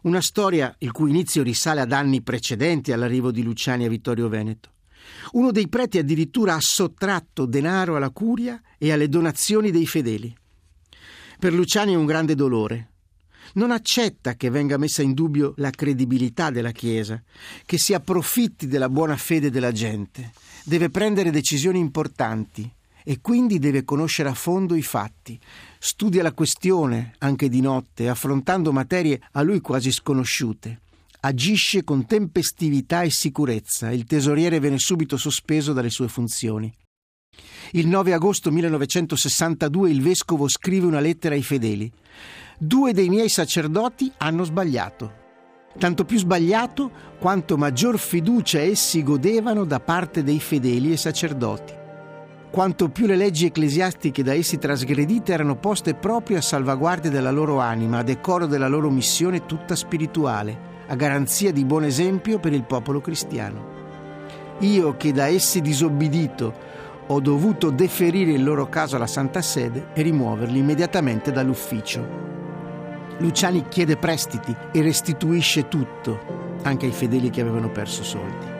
Una 0.05 0.21
storia 0.21 0.73
il 0.79 0.91
cui 0.91 1.11
inizio 1.11 1.43
risale 1.43 1.81
ad 1.81 1.91
anni 1.91 2.23
precedenti 2.23 2.91
all'arrivo 2.91 3.29
di 3.29 3.43
Luciani 3.43 3.85
a 3.85 3.89
Vittorio 3.89 4.27
Veneto. 4.27 4.73
Uno 5.31 5.51
dei 5.51 5.67
preti 5.67 5.97
addirittura 5.97 6.55
ha 6.55 6.59
sottratto 6.61 7.45
denaro 7.45 7.95
alla 7.95 8.09
curia 8.09 8.61
e 8.77 8.91
alle 8.91 9.09
donazioni 9.09 9.71
dei 9.71 9.87
fedeli. 9.87 10.35
Per 11.37 11.53
Luciani 11.53 11.93
è 11.93 11.97
un 11.97 12.05
grande 12.05 12.35
dolore. 12.35 12.89
non 13.53 13.71
accetta 13.71 14.35
che 14.35 14.49
venga 14.49 14.77
messa 14.77 15.01
in 15.01 15.13
dubbio 15.13 15.53
la 15.57 15.69
credibilità 15.69 16.49
della 16.49 16.71
Chiesa, 16.71 17.21
che 17.65 17.77
si 17.77 17.93
approfitti 17.93 18.67
della 18.67 18.89
buona 18.89 19.15
fede 19.15 19.49
della 19.49 19.71
gente. 19.71 20.31
Deve 20.63 20.89
prendere 20.89 21.31
decisioni 21.31 21.79
importanti 21.79 22.69
e 23.03 23.21
quindi 23.21 23.59
deve 23.59 23.83
conoscere 23.83 24.29
a 24.29 24.33
fondo 24.33 24.75
i 24.75 24.81
fatti. 24.81 25.39
Studia 25.77 26.23
la 26.23 26.33
questione 26.33 27.13
anche 27.19 27.49
di 27.49 27.61
notte, 27.61 28.09
affrontando 28.09 28.71
materie 28.71 29.21
a 29.33 29.41
lui 29.41 29.61
quasi 29.61 29.91
sconosciute. 29.91 30.81
Agisce 31.25 31.83
con 31.83 32.05
tempestività 32.05 33.01
e 33.01 33.09
sicurezza. 33.09 33.89
Il 33.89 34.05
tesoriere 34.05 34.59
viene 34.59 34.77
subito 34.77 35.17
sospeso 35.17 35.73
dalle 35.73 35.89
sue 35.89 36.07
funzioni. 36.07 36.71
Il 37.71 37.87
9 37.87 38.13
agosto 38.13 38.51
1962 38.51 39.89
il 39.89 40.03
vescovo 40.03 40.47
scrive 40.47 40.85
una 40.85 40.99
lettera 40.99 41.33
ai 41.33 41.41
fedeli. 41.41 41.91
Due 42.59 42.93
dei 42.93 43.09
miei 43.09 43.29
sacerdoti 43.29 44.11
hanno 44.17 44.43
sbagliato. 44.43 45.23
Tanto 45.79 46.05
più 46.05 46.19
sbagliato 46.19 46.91
quanto 47.17 47.57
maggior 47.57 47.97
fiducia 47.97 48.59
essi 48.59 49.01
godevano 49.01 49.65
da 49.65 49.79
parte 49.79 50.21
dei 50.21 50.39
fedeli 50.39 50.91
e 50.91 50.97
sacerdoti. 50.97 51.73
Quanto 52.51 52.89
più 52.89 53.07
le 53.07 53.15
leggi 53.15 53.47
ecclesiastiche 53.47 54.21
da 54.21 54.35
essi 54.35 54.59
trasgredite 54.59 55.33
erano 55.33 55.57
poste 55.57 55.95
proprio 55.95 56.37
a 56.37 56.41
salvaguardia 56.41 57.09
della 57.09 57.31
loro 57.31 57.57
anima, 57.57 57.97
a 57.97 58.03
decoro 58.03 58.45
della 58.45 58.67
loro 58.67 58.91
missione 58.91 59.47
tutta 59.47 59.75
spirituale, 59.75 60.73
a 60.87 60.95
garanzia 60.95 61.51
di 61.51 61.65
buon 61.65 61.83
esempio 61.83 62.39
per 62.39 62.53
il 62.53 62.63
popolo 62.63 63.01
cristiano. 63.01 63.73
Io 64.59 64.95
che 64.97 65.11
da 65.11 65.27
essi 65.27 65.61
disobbedito 65.61 66.53
ho 67.07 67.19
dovuto 67.19 67.69
deferire 67.69 68.31
il 68.31 68.43
loro 68.43 68.67
caso 68.67 68.95
alla 68.95 69.07
Santa 69.07 69.41
Sede 69.41 69.87
e 69.93 70.01
rimuoverli 70.01 70.57
immediatamente 70.57 71.31
dall'ufficio. 71.31 72.23
Luciani 73.17 73.65
chiede 73.69 73.97
prestiti 73.97 74.55
e 74.71 74.81
restituisce 74.81 75.67
tutto, 75.67 76.57
anche 76.63 76.85
ai 76.85 76.91
fedeli 76.91 77.29
che 77.29 77.41
avevano 77.41 77.69
perso 77.69 78.03
soldi. 78.03 78.54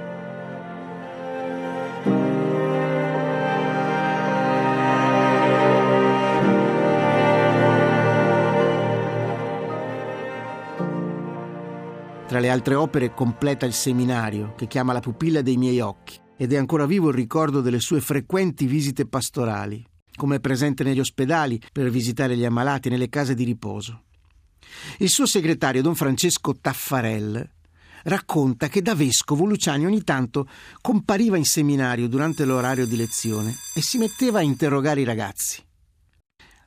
Le 12.45 12.51
altre 12.51 12.75
opere 12.75 13.11
completa 13.11 13.65
il 13.65 13.73
seminario 13.73 14.53
che 14.53 14.67
chiama 14.67 14.93
La 14.93 14.99
pupilla 14.99 15.41
dei 15.41 15.57
miei 15.57 15.79
occhi 15.79 16.19
ed 16.37 16.53
è 16.53 16.57
ancora 16.57 16.85
vivo 16.85 17.09
il 17.09 17.15
ricordo 17.15 17.59
delle 17.59 17.79
sue 17.79 18.01
frequenti 18.01 18.67
visite 18.67 19.07
pastorali, 19.07 19.83
come 20.15 20.35
è 20.35 20.39
presente 20.39 20.83
negli 20.83 20.99
ospedali 20.99 21.59
per 21.71 21.89
visitare 21.89 22.37
gli 22.37 22.45
ammalati 22.45 22.89
nelle 22.89 23.09
case 23.09 23.33
di 23.33 23.45
riposo. 23.45 24.03
Il 24.99 25.09
suo 25.09 25.25
segretario, 25.25 25.81
don 25.81 25.95
Francesco 25.95 26.55
Taffarel, 26.55 27.49
racconta 28.03 28.67
che 28.67 28.83
da 28.83 28.93
vescovo 28.93 29.45
Luciani 29.45 29.87
ogni 29.87 30.03
tanto 30.03 30.47
compariva 30.81 31.37
in 31.37 31.45
seminario 31.45 32.07
durante 32.07 32.45
l'orario 32.45 32.85
di 32.85 32.95
lezione 32.95 33.55
e 33.73 33.81
si 33.81 33.97
metteva 33.97 34.37
a 34.37 34.43
interrogare 34.43 35.01
i 35.01 35.05
ragazzi. 35.05 35.63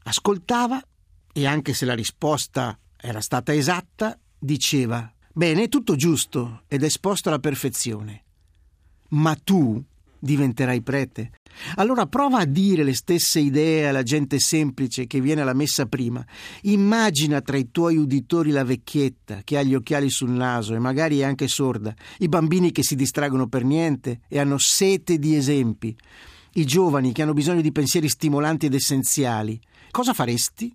Ascoltava 0.05 0.83
e 1.33 1.47
anche 1.47 1.73
se 1.73 1.85
la 1.85 1.95
risposta 1.95 2.77
era 2.97 3.21
stata 3.21 3.55
esatta, 3.55 4.19
diceva 4.37 5.13
Bene, 5.39 5.63
è 5.63 5.69
tutto 5.69 5.95
giusto 5.95 6.63
ed 6.67 6.83
esposto 6.83 7.29
alla 7.29 7.39
perfezione. 7.39 8.25
Ma 9.11 9.37
tu 9.37 9.81
diventerai 10.19 10.83
prete. 10.83 11.31
Allora 11.77 12.07
prova 12.07 12.39
a 12.39 12.45
dire 12.45 12.83
le 12.83 12.93
stesse 12.93 13.39
idee 13.39 13.87
alla 13.87 14.03
gente 14.03 14.41
semplice 14.41 15.07
che 15.07 15.21
viene 15.21 15.43
alla 15.43 15.53
messa 15.53 15.87
prima. 15.87 16.27
Immagina 16.63 17.41
tra 17.41 17.57
i 17.57 17.71
tuoi 17.71 17.99
uditori 17.99 18.51
la 18.51 18.65
vecchietta 18.65 19.43
che 19.45 19.57
ha 19.57 19.63
gli 19.63 19.77
occhiali 19.77 20.11
sul 20.11 20.31
naso 20.31 20.75
e 20.75 20.81
magari 20.81 21.21
è 21.21 21.25
anche 21.25 21.47
sorda, 21.47 21.95
i 22.19 22.29
bambini 22.29 22.73
che 22.73 22.83
si 22.83 22.97
distraggono 22.97 23.47
per 23.47 23.63
niente 23.63 24.23
e 24.27 24.41
hanno 24.41 24.59
sete 24.59 25.21
di 25.21 25.37
esempi, 25.37 25.97
i 26.55 26.65
giovani 26.65 27.13
che 27.13 27.23
hanno 27.23 27.33
bisogno 27.33 27.61
di 27.61 27.71
pensieri 27.71 28.09
stimolanti 28.09 28.67
ed 28.67 28.75
essenziali. 28.75 29.57
Cosa 29.93 30.13
faresti? 30.13 30.75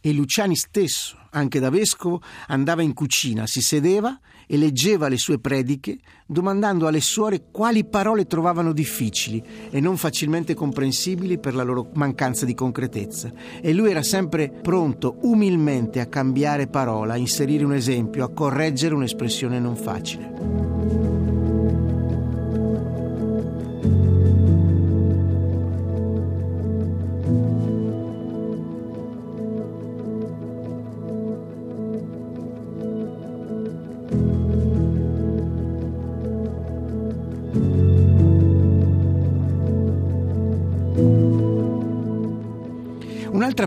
E 0.00 0.12
Luciani 0.12 0.54
stesso, 0.54 1.18
anche 1.34 1.60
da 1.60 1.68
vescovo, 1.70 2.22
andava 2.46 2.82
in 2.82 2.94
cucina, 2.94 3.46
si 3.46 3.60
sedeva 3.60 4.18
e 4.46 4.56
leggeva 4.56 5.08
le 5.08 5.18
sue 5.18 5.38
prediche, 5.38 5.98
domandando 6.26 6.86
alle 6.86 7.00
suore 7.00 7.44
quali 7.50 7.84
parole 7.84 8.26
trovavano 8.26 8.72
difficili 8.72 9.42
e 9.70 9.80
non 9.80 9.96
facilmente 9.96 10.54
comprensibili 10.54 11.38
per 11.38 11.54
la 11.54 11.62
loro 11.62 11.90
mancanza 11.94 12.44
di 12.44 12.54
concretezza. 12.54 13.32
E 13.60 13.72
lui 13.72 13.90
era 13.90 14.02
sempre 14.02 14.50
pronto, 14.50 15.18
umilmente, 15.22 16.00
a 16.00 16.06
cambiare 16.06 16.66
parola, 16.66 17.14
a 17.14 17.18
inserire 17.18 17.64
un 17.64 17.74
esempio, 17.74 18.24
a 18.24 18.32
correggere 18.32 18.94
un'espressione 18.94 19.58
non 19.58 19.76
facile. 19.76 21.13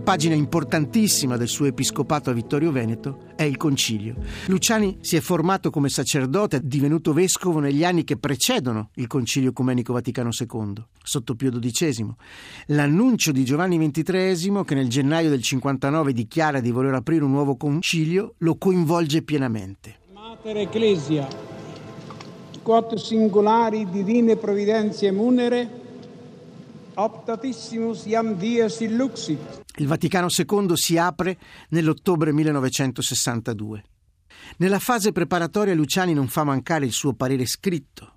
Pagina 0.07 0.35
importantissima 0.35 1.35
del 1.35 1.49
suo 1.49 1.65
episcopato 1.65 2.29
a 2.29 2.33
Vittorio 2.33 2.71
Veneto 2.71 3.25
è 3.35 3.43
il 3.43 3.57
concilio. 3.57 4.15
Luciani 4.45 4.99
si 5.01 5.17
è 5.17 5.19
formato 5.19 5.69
come 5.69 5.89
sacerdote, 5.89 6.61
divenuto 6.63 7.11
vescovo 7.11 7.59
negli 7.59 7.83
anni 7.83 8.05
che 8.05 8.15
precedono 8.15 8.91
il 8.93 9.07
concilio 9.07 9.49
ecumenico 9.49 9.91
Vaticano 9.91 10.29
II, 10.31 10.75
sotto 11.03 11.35
Pio 11.35 11.51
XII. 11.51 12.07
L'annuncio 12.67 13.33
di 13.33 13.43
Giovanni 13.43 13.77
XXIII, 13.77 14.63
che 14.63 14.75
nel 14.75 14.87
gennaio 14.87 15.29
del 15.29 15.41
59 15.41 16.13
dichiara 16.13 16.61
di 16.61 16.71
voler 16.71 16.93
aprire 16.93 17.25
un 17.25 17.31
nuovo 17.31 17.57
concilio, 17.57 18.35
lo 18.37 18.55
coinvolge 18.55 19.23
pienamente. 19.23 19.97
Mater 20.13 20.55
Ecclesia, 20.55 21.27
quod 22.63 22.95
singolari 22.95 23.85
divine 23.89 24.37
providenze 24.37 25.11
munere, 25.11 25.69
optatissimus 26.93 28.05
iam 28.05 28.35
dies 28.35 28.79
illuxit. 28.79 29.65
Il 29.79 29.87
Vaticano 29.87 30.27
II 30.35 30.75
si 30.75 30.97
apre 30.97 31.37
nell'ottobre 31.69 32.33
1962. 32.33 33.83
Nella 34.57 34.79
fase 34.79 35.11
preparatoria 35.11 35.75
Luciani 35.75 36.13
non 36.13 36.27
fa 36.27 36.43
mancare 36.43 36.85
il 36.85 36.91
suo 36.91 37.13
parere 37.13 37.45
scritto. 37.45 38.13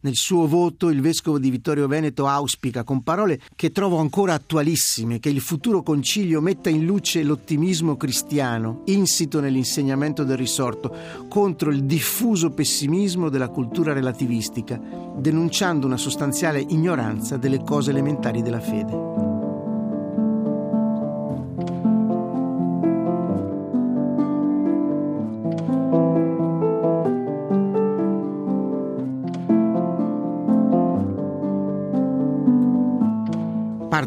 Nel 0.00 0.16
suo 0.16 0.48
voto 0.48 0.88
il 0.88 1.00
vescovo 1.00 1.38
di 1.38 1.50
Vittorio 1.50 1.86
Veneto 1.86 2.26
auspica 2.26 2.82
con 2.82 3.02
parole 3.02 3.40
che 3.54 3.70
trovo 3.70 3.98
ancora 3.98 4.34
attualissime 4.34 5.20
che 5.20 5.28
il 5.28 5.40
futuro 5.40 5.82
concilio 5.82 6.40
metta 6.40 6.70
in 6.70 6.84
luce 6.84 7.22
l'ottimismo 7.22 7.96
cristiano 7.96 8.82
insito 8.86 9.38
nell'insegnamento 9.38 10.24
del 10.24 10.36
risorto 10.36 10.92
contro 11.28 11.70
il 11.70 11.84
diffuso 11.84 12.50
pessimismo 12.50 13.28
della 13.28 13.48
cultura 13.48 13.92
relativistica, 13.92 14.80
denunciando 15.16 15.86
una 15.86 15.98
sostanziale 15.98 16.64
ignoranza 16.68 17.36
delle 17.36 17.62
cose 17.62 17.90
elementari 17.90 18.42
della 18.42 18.60
fede. 18.60 19.31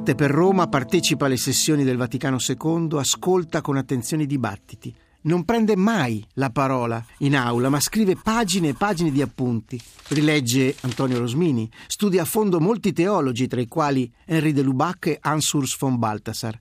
Parte 0.05 0.23
per 0.23 0.35
Roma, 0.35 0.67
partecipa 0.67 1.25
alle 1.25 1.35
sessioni 1.35 1.83
del 1.83 1.97
Vaticano 1.97 2.37
II, 2.39 2.89
ascolta 2.99 3.61
con 3.61 3.75
attenzione 3.75 4.21
i 4.21 4.27
dibattiti. 4.27 4.93
Non 5.21 5.45
prende 5.45 5.75
mai 5.75 6.23
la 6.33 6.51
parola 6.51 7.03
in 7.19 7.35
aula, 7.35 7.69
ma 7.69 7.79
scrive 7.79 8.15
pagine 8.15 8.67
e 8.67 8.73
pagine 8.75 9.09
di 9.09 9.23
appunti. 9.23 9.81
Rilegge 10.09 10.75
Antonio 10.81 11.17
Rosmini, 11.17 11.67
studia 11.87 12.21
a 12.21 12.25
fondo 12.25 12.59
molti 12.59 12.93
teologi, 12.93 13.47
tra 13.47 13.59
i 13.59 13.67
quali 13.67 14.07
Henri 14.25 14.53
de 14.53 14.61
Lubac 14.61 15.07
e 15.07 15.17
Ansurs 15.19 15.75
von 15.75 15.97
Balthasar. 15.97 16.59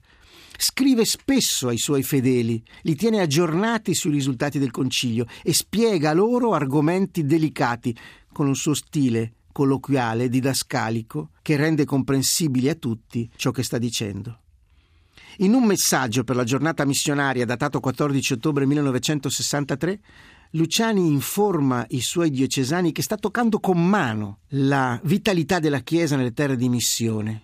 Scrive 0.57 1.05
spesso 1.05 1.67
ai 1.67 1.77
suoi 1.77 2.01
fedeli, 2.01 2.63
li 2.81 2.95
tiene 2.95 3.21
aggiornati 3.21 3.93
sui 3.93 4.09
risultati 4.09 4.57
del 4.57 4.71
concilio 4.71 5.27
e 5.43 5.53
spiega 5.53 6.13
loro 6.13 6.53
argomenti 6.53 7.23
delicati 7.23 7.95
con 8.33 8.47
un 8.47 8.55
suo 8.55 8.73
stile 8.73 9.33
colloquiale, 9.55 10.27
didascalico, 10.27 11.29
che 11.41 11.55
rende 11.55 11.85
comprensibile 11.85 12.71
a 12.71 12.75
tutti 12.75 13.29
ciò 13.37 13.51
che 13.51 13.63
sta 13.63 13.77
dicendo. 13.77 14.39
In 15.37 15.53
un 15.53 15.63
messaggio 15.63 16.25
per 16.25 16.35
la 16.35 16.43
giornata 16.43 16.83
missionaria 16.83 17.45
datato 17.45 17.79
14 17.79 18.33
ottobre 18.33 18.65
1963, 18.65 19.99
Luciani 20.51 21.07
informa 21.07 21.85
i 21.91 22.01
suoi 22.01 22.31
diocesani 22.31 22.91
che 22.91 23.01
sta 23.01 23.15
toccando 23.15 23.61
con 23.61 23.81
mano 23.81 24.39
la 24.49 24.99
vitalità 25.03 25.59
della 25.59 25.79
Chiesa 25.79 26.17
nelle 26.17 26.33
terre 26.33 26.57
di 26.57 26.67
missione. 26.67 27.41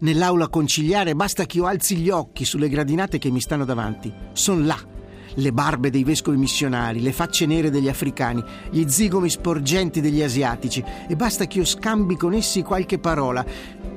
Nell'aula 0.00 0.48
conciliare 0.48 1.14
basta 1.14 1.46
che 1.46 1.56
io 1.56 1.64
alzi 1.64 1.96
gli 1.96 2.10
occhi 2.10 2.44
sulle 2.44 2.68
gradinate 2.68 3.16
che 3.16 3.30
mi 3.30 3.40
stanno 3.40 3.64
davanti. 3.64 4.12
Sono 4.34 4.62
là 4.62 4.93
le 5.34 5.52
barbe 5.52 5.90
dei 5.90 6.04
vescovi 6.04 6.36
missionari, 6.36 7.00
le 7.00 7.12
facce 7.12 7.46
nere 7.46 7.70
degli 7.70 7.88
africani, 7.88 8.42
gli 8.70 8.88
zigomi 8.88 9.28
sporgenti 9.28 10.00
degli 10.00 10.22
asiatici 10.22 10.84
e 11.08 11.16
basta 11.16 11.46
che 11.46 11.58
io 11.58 11.64
scambi 11.64 12.16
con 12.16 12.34
essi 12.34 12.62
qualche 12.62 12.98
parola. 12.98 13.44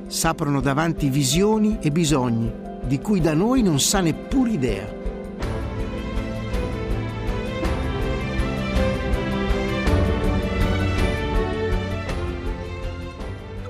S'aprono 0.07 0.61
davanti 0.61 1.09
visioni 1.09 1.77
e 1.81 1.91
bisogni 1.91 2.51
di 2.85 2.99
cui 2.99 3.19
da 3.19 3.33
noi 3.33 3.61
non 3.61 3.79
sa 3.79 3.99
neppure 3.99 4.51
idea. 4.51 4.96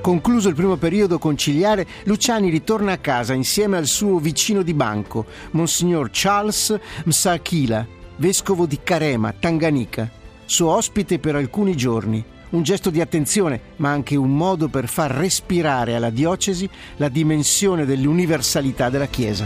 Concluso 0.07 0.47
il 0.47 0.55
primo 0.55 0.77
periodo 0.77 1.19
conciliare, 1.19 1.85
Luciani 2.05 2.49
ritorna 2.49 2.93
a 2.93 2.97
casa 2.97 3.33
insieme 3.33 3.75
al 3.75 3.87
suo 3.87 4.19
vicino 4.19 4.61
di 4.61 4.73
banco, 4.73 5.25
Monsignor 5.51 6.07
Charles 6.13 6.73
Msakila, 7.03 7.85
vescovo 8.15 8.65
di 8.65 8.79
Carema, 8.81 9.33
Tanganica, 9.33 10.09
suo 10.45 10.69
ospite 10.69 11.19
per 11.19 11.35
alcuni 11.35 11.75
giorni. 11.75 12.23
Un 12.51 12.63
gesto 12.63 12.89
di 12.89 13.01
attenzione, 13.01 13.59
ma 13.75 13.91
anche 13.91 14.15
un 14.15 14.33
modo 14.33 14.69
per 14.69 14.87
far 14.87 15.11
respirare 15.11 15.93
alla 15.93 16.09
diocesi 16.09 16.69
la 16.95 17.09
dimensione 17.09 17.83
dell'universalità 17.83 18.89
della 18.89 19.07
Chiesa. 19.07 19.45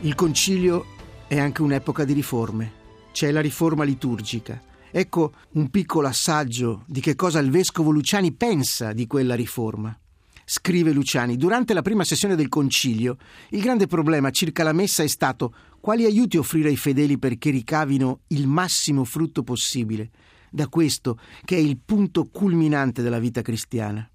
Il 0.00 0.16
concilio 0.16 0.84
è 1.28 1.38
anche 1.38 1.62
un'epoca 1.62 2.02
di 2.02 2.12
riforme 2.12 2.78
c'è 3.12 3.30
la 3.30 3.40
riforma 3.40 3.84
liturgica. 3.84 4.60
Ecco 4.90 5.32
un 5.52 5.68
piccolo 5.68 6.08
assaggio 6.08 6.84
di 6.86 7.00
che 7.00 7.14
cosa 7.14 7.38
il 7.40 7.50
vescovo 7.50 7.90
Luciani 7.90 8.32
pensa 8.32 8.92
di 8.92 9.06
quella 9.06 9.34
riforma. 9.34 9.96
Scrive 10.44 10.92
Luciani, 10.92 11.36
durante 11.36 11.74
la 11.74 11.82
prima 11.82 12.04
sessione 12.04 12.34
del 12.34 12.48
concilio, 12.48 13.18
il 13.50 13.60
grande 13.60 13.86
problema 13.86 14.30
circa 14.30 14.62
la 14.62 14.72
messa 14.72 15.02
è 15.02 15.06
stato 15.06 15.52
quali 15.78 16.06
aiuti 16.06 16.38
offrire 16.38 16.70
ai 16.70 16.76
fedeli 16.76 17.18
perché 17.18 17.50
ricavino 17.50 18.20
il 18.28 18.46
massimo 18.46 19.04
frutto 19.04 19.42
possibile 19.42 20.10
da 20.50 20.68
questo 20.68 21.18
che 21.44 21.56
è 21.56 21.58
il 21.58 21.78
punto 21.84 22.24
culminante 22.24 23.02
della 23.02 23.18
vita 23.18 23.42
cristiana. 23.42 24.08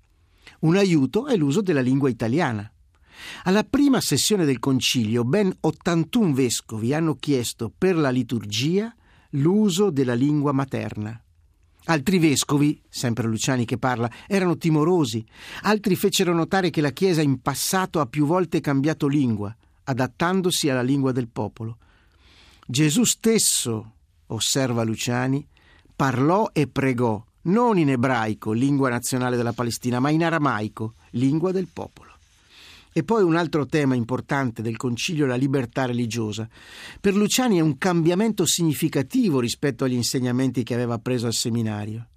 Un 0.62 0.76
aiuto 0.76 1.28
è 1.28 1.36
l'uso 1.36 1.62
della 1.62 1.82
lingua 1.82 2.10
italiana. 2.10 2.73
Alla 3.44 3.64
prima 3.64 4.02
sessione 4.02 4.46
del 4.46 4.60
concilio 4.60 5.24
ben 5.24 5.56
81 5.60 6.34
vescovi 6.34 6.94
hanno 6.94 7.16
chiesto 7.16 7.72
per 7.76 7.96
la 7.96 8.10
liturgia 8.10 8.94
l'uso 9.32 9.90
della 9.90 10.14
lingua 10.14 10.52
materna. 10.52 11.20
Altri 11.86 12.18
vescovi, 12.18 12.82
sempre 12.88 13.28
Luciani 13.28 13.66
che 13.66 13.78
parla, 13.78 14.10
erano 14.28 14.58
timorosi, 14.58 15.26
altri 15.64 15.96
fecero 15.96 16.34
notare 16.34 16.70
che 16.70 16.80
la 16.80 16.92
Chiesa 16.92 17.22
in 17.22 17.42
passato 17.42 18.00
ha 18.00 18.06
più 18.06 18.26
volte 18.26 18.62
cambiato 18.62 19.08
lingua, 19.08 19.54
adattandosi 19.84 20.70
alla 20.70 20.82
lingua 20.82 21.12
del 21.12 21.28
popolo. 21.28 21.78
Gesù 22.66 23.04
stesso, 23.04 23.92
osserva 24.28 24.84
Luciani, 24.84 25.46
parlò 25.94 26.50
e 26.54 26.68
pregò 26.68 27.22
non 27.44 27.78
in 27.78 27.90
ebraico, 27.90 28.54
lingua 28.54 28.90
nazionale 28.90 29.36
della 29.36 29.52
Palestina, 29.52 30.00
ma 30.00 30.10
in 30.10 30.24
aramaico, 30.24 30.94
lingua 31.12 31.52
del 31.52 31.68
popolo. 31.72 32.13
E 32.96 33.04
poi 33.04 33.24
un 33.24 33.36
altro 33.36 33.66
tema 33.66 33.96
importante 33.96 34.62
del 34.62 34.78
concilio 34.78 35.26
è 35.26 35.28
la 35.28 35.36
libertà 35.36 35.86
religiosa. 35.86 36.48
Per 37.02 37.16
Luciani 37.16 37.58
è 37.58 37.62
un 37.62 37.80
cambiamento 37.80 38.46
significativo 38.46 39.40
rispetto 39.40 39.84
agli 39.84 39.94
insegnamenti 39.94 40.62
che 40.62 40.76
aveva 40.76 41.00
preso 41.00 41.26
al 41.26 41.34
seminario. 41.34 42.10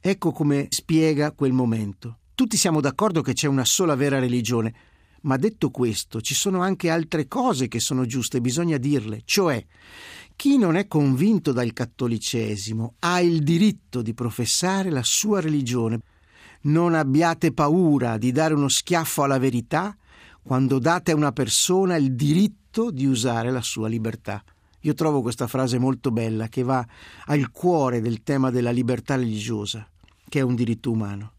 Ecco 0.00 0.32
come 0.32 0.68
spiega 0.70 1.32
quel 1.32 1.52
momento. 1.52 2.20
Tutti 2.34 2.56
siamo 2.56 2.80
d'accordo 2.80 3.20
che 3.20 3.34
c'è 3.34 3.48
una 3.48 3.66
sola 3.66 3.96
vera 3.96 4.18
religione, 4.18 4.72
ma 5.22 5.36
detto 5.36 5.70
questo, 5.70 6.22
ci 6.22 6.34
sono 6.34 6.62
anche 6.62 6.88
altre 6.88 7.28
cose 7.28 7.68
che 7.68 7.80
sono 7.80 8.06
giuste, 8.06 8.40
bisogna 8.40 8.78
dirle, 8.78 9.22
cioè 9.26 9.62
chi 10.36 10.56
non 10.56 10.76
è 10.76 10.86
convinto 10.86 11.52
dal 11.52 11.72
cattolicesimo 11.74 12.94
ha 13.00 13.20
il 13.20 13.42
diritto 13.42 14.00
di 14.00 14.14
professare 14.14 14.88
la 14.88 15.02
sua 15.02 15.40
religione 15.40 16.00
non 16.60 16.94
abbiate 16.94 17.52
paura 17.52 18.18
di 18.18 18.32
dare 18.32 18.54
uno 18.54 18.68
schiaffo 18.68 19.24
alla 19.24 19.38
verità 19.38 19.96
quando 20.48 20.78
date 20.78 21.10
a 21.12 21.14
una 21.14 21.30
persona 21.30 21.96
il 21.96 22.14
diritto 22.14 22.90
di 22.90 23.04
usare 23.04 23.50
la 23.50 23.60
sua 23.60 23.86
libertà. 23.86 24.42
Io 24.80 24.94
trovo 24.94 25.20
questa 25.20 25.46
frase 25.46 25.78
molto 25.78 26.10
bella 26.10 26.48
che 26.48 26.62
va 26.62 26.82
al 27.26 27.50
cuore 27.50 28.00
del 28.00 28.22
tema 28.22 28.50
della 28.50 28.70
libertà 28.70 29.16
religiosa, 29.16 29.86
che 30.26 30.38
è 30.38 30.42
un 30.42 30.54
diritto 30.54 30.90
umano. 30.90 31.32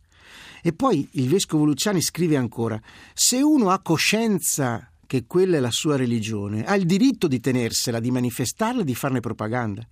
E 0.62 0.74
poi 0.74 1.10
il 1.14 1.28
vescovo 1.28 1.66
Luciani 1.66 2.02
scrive 2.02 2.38
ancora: 2.38 2.80
se 3.16 3.42
uno 3.42 3.72
ha 3.72 3.80
coscienza 3.80 4.92
che 5.08 5.26
quella 5.26 5.58
è 5.58 5.60
la 5.60 5.72
sua 5.72 5.96
religione, 5.96 6.64
ha 6.66 6.76
il 6.76 6.86
diritto 6.86 7.28
di 7.28 7.40
tenersela, 7.40 8.00
di 8.00 8.12
manifestarla 8.12 8.84
di 8.84 8.94
farne 8.94 9.22
propaganda 9.22 9.88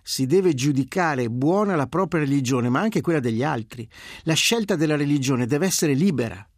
si 0.00 0.24
deve 0.24 0.54
giudicare 0.54 1.28
buona 1.28 1.76
la 1.76 1.86
propria 1.86 2.20
religione, 2.20 2.70
ma 2.70 2.80
anche 2.80 3.02
quella 3.02 3.20
degli 3.20 3.42
altri. 3.42 3.86
La 4.22 4.32
scelta 4.32 4.74
della 4.74 4.96
religione 4.96 5.44
deve 5.44 5.66
essere 5.66 5.92
libera. 5.92 6.48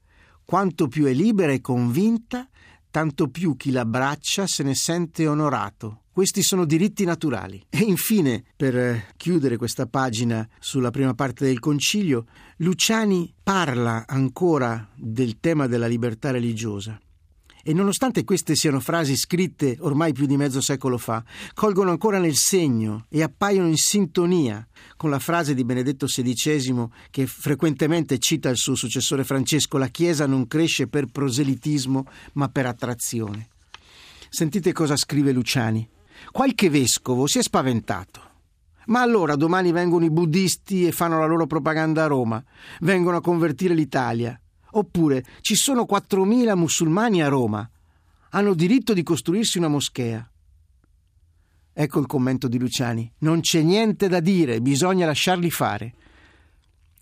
Quanto 0.50 0.88
più 0.88 1.04
è 1.04 1.12
libera 1.12 1.52
e 1.52 1.60
convinta, 1.60 2.48
tanto 2.90 3.28
più 3.28 3.54
chi 3.54 3.70
l'abbraccia 3.70 4.48
se 4.48 4.64
ne 4.64 4.74
sente 4.74 5.28
onorato. 5.28 6.00
Questi 6.10 6.42
sono 6.42 6.64
diritti 6.64 7.04
naturali. 7.04 7.64
E 7.70 7.78
infine, 7.78 8.42
per 8.56 9.12
chiudere 9.16 9.56
questa 9.56 9.86
pagina 9.86 10.44
sulla 10.58 10.90
prima 10.90 11.14
parte 11.14 11.44
del 11.44 11.60
concilio, 11.60 12.26
Luciani 12.56 13.32
parla 13.40 14.02
ancora 14.08 14.88
del 14.96 15.38
tema 15.38 15.68
della 15.68 15.86
libertà 15.86 16.32
religiosa. 16.32 17.00
E 17.70 17.72
nonostante 17.72 18.24
queste 18.24 18.56
siano 18.56 18.80
frasi 18.80 19.14
scritte 19.14 19.76
ormai 19.78 20.12
più 20.12 20.26
di 20.26 20.36
mezzo 20.36 20.60
secolo 20.60 20.98
fa, 20.98 21.22
colgono 21.54 21.90
ancora 21.90 22.18
nel 22.18 22.34
segno 22.34 23.06
e 23.08 23.22
appaiono 23.22 23.68
in 23.68 23.76
sintonia 23.76 24.66
con 24.96 25.08
la 25.08 25.20
frase 25.20 25.54
di 25.54 25.64
Benedetto 25.64 26.06
XVI 26.06 26.88
che 27.10 27.28
frequentemente 27.28 28.18
cita 28.18 28.48
il 28.48 28.56
suo 28.56 28.74
successore 28.74 29.22
Francesco, 29.22 29.78
la 29.78 29.86
Chiesa 29.86 30.26
non 30.26 30.48
cresce 30.48 30.88
per 30.88 31.12
proselitismo 31.12 32.06
ma 32.32 32.48
per 32.48 32.66
attrazione. 32.66 33.50
Sentite 34.28 34.72
cosa 34.72 34.96
scrive 34.96 35.30
Luciani. 35.30 35.88
Qualche 36.32 36.70
vescovo 36.70 37.28
si 37.28 37.38
è 37.38 37.42
spaventato. 37.42 38.20
Ma 38.86 39.00
allora 39.00 39.36
domani 39.36 39.70
vengono 39.70 40.04
i 40.04 40.10
buddisti 40.10 40.88
e 40.88 40.90
fanno 40.90 41.20
la 41.20 41.26
loro 41.26 41.46
propaganda 41.46 42.02
a 42.02 42.08
Roma, 42.08 42.42
vengono 42.80 43.18
a 43.18 43.20
convertire 43.20 43.74
l'Italia. 43.74 44.36
Oppure 44.72 45.24
ci 45.40 45.54
sono 45.54 45.86
4.000 45.88 46.54
musulmani 46.56 47.22
a 47.22 47.28
Roma. 47.28 47.68
Hanno 48.30 48.54
diritto 48.54 48.92
di 48.92 49.02
costruirsi 49.02 49.58
una 49.58 49.68
moschea. 49.68 50.30
Ecco 51.72 52.00
il 52.00 52.06
commento 52.06 52.48
di 52.48 52.58
Luciani. 52.58 53.10
Non 53.18 53.40
c'è 53.40 53.62
niente 53.62 54.08
da 54.08 54.20
dire, 54.20 54.60
bisogna 54.60 55.06
lasciarli 55.06 55.50
fare. 55.50 55.94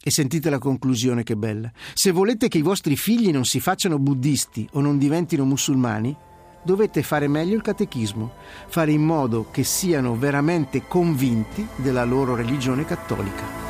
E 0.01 0.11
sentite 0.11 0.49
la 0.51 0.59
conclusione 0.59 1.23
che 1.23 1.37
bella. 1.37 1.71
Se 1.95 2.13
volete 2.13 2.49
che 2.49 2.59
i 2.59 2.63
vostri 2.63 2.97
figli 2.97 3.31
non 3.31 3.45
si 3.45 3.61
facciano 3.61 3.99
buddisti 3.99 4.69
o 4.73 4.81
non 4.81 4.97
diventino 4.97 5.45
musulmani, 5.45 6.17
dovete 6.63 7.03
fare 7.03 7.29
meglio 7.29 7.57
il 7.57 7.63
catechismo, 7.63 8.33
fare 8.69 8.93
in 8.93 9.03
modo 9.03 9.51
che 9.51 9.65
siano 9.65 10.17
veramente 10.17 10.87
convinti 10.87 11.67
della 11.77 12.05
loro 12.05 12.35
religione 12.35 12.85
cattolica. 12.85 13.67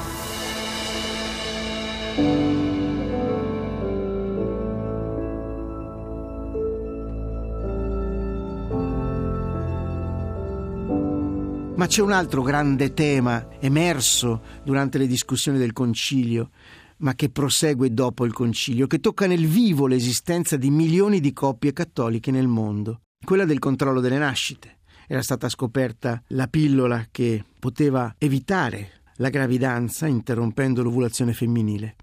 Ma 11.79 11.87
c'è 11.87 12.03
un 12.03 12.11
altro 12.11 12.43
grande 12.43 12.93
tema 12.93 13.51
emerso 13.61 14.43
durante 14.65 14.99
le 14.99 15.07
discussioni 15.07 15.59
del 15.59 15.73
Concilio, 15.73 16.51
ma 16.99 17.15
che 17.15 17.31
prosegue 17.31 17.95
dopo 17.95 18.25
il 18.25 18.33
Concilio, 18.33 18.89
che 18.89 18.99
tocca 18.99 19.29
nel 19.29 19.47
vivo 19.47 19.87
l'esistenza 19.87 20.57
di 20.57 20.71
milioni 20.71 21.21
di 21.21 21.33
coppie 21.33 21.73
cattoliche 21.73 22.33
nel 22.33 22.49
mondo, 22.49 23.03
quella 23.25 23.45
del 23.45 23.61
controllo 23.61 24.01
delle 24.01 24.19
nascite. 24.19 24.79
Era 25.07 25.23
stata 25.23 25.49
scoperta 25.49 26.21
la 26.31 26.49
pillola 26.49 27.07
che 27.13 27.45
poteva 27.61 28.13
evitare 28.19 29.03
la 29.19 29.29
gravidanza 29.29 30.09
interrompendo 30.09 30.83
l'ovulazione 30.83 31.33
femminile. 31.33 31.95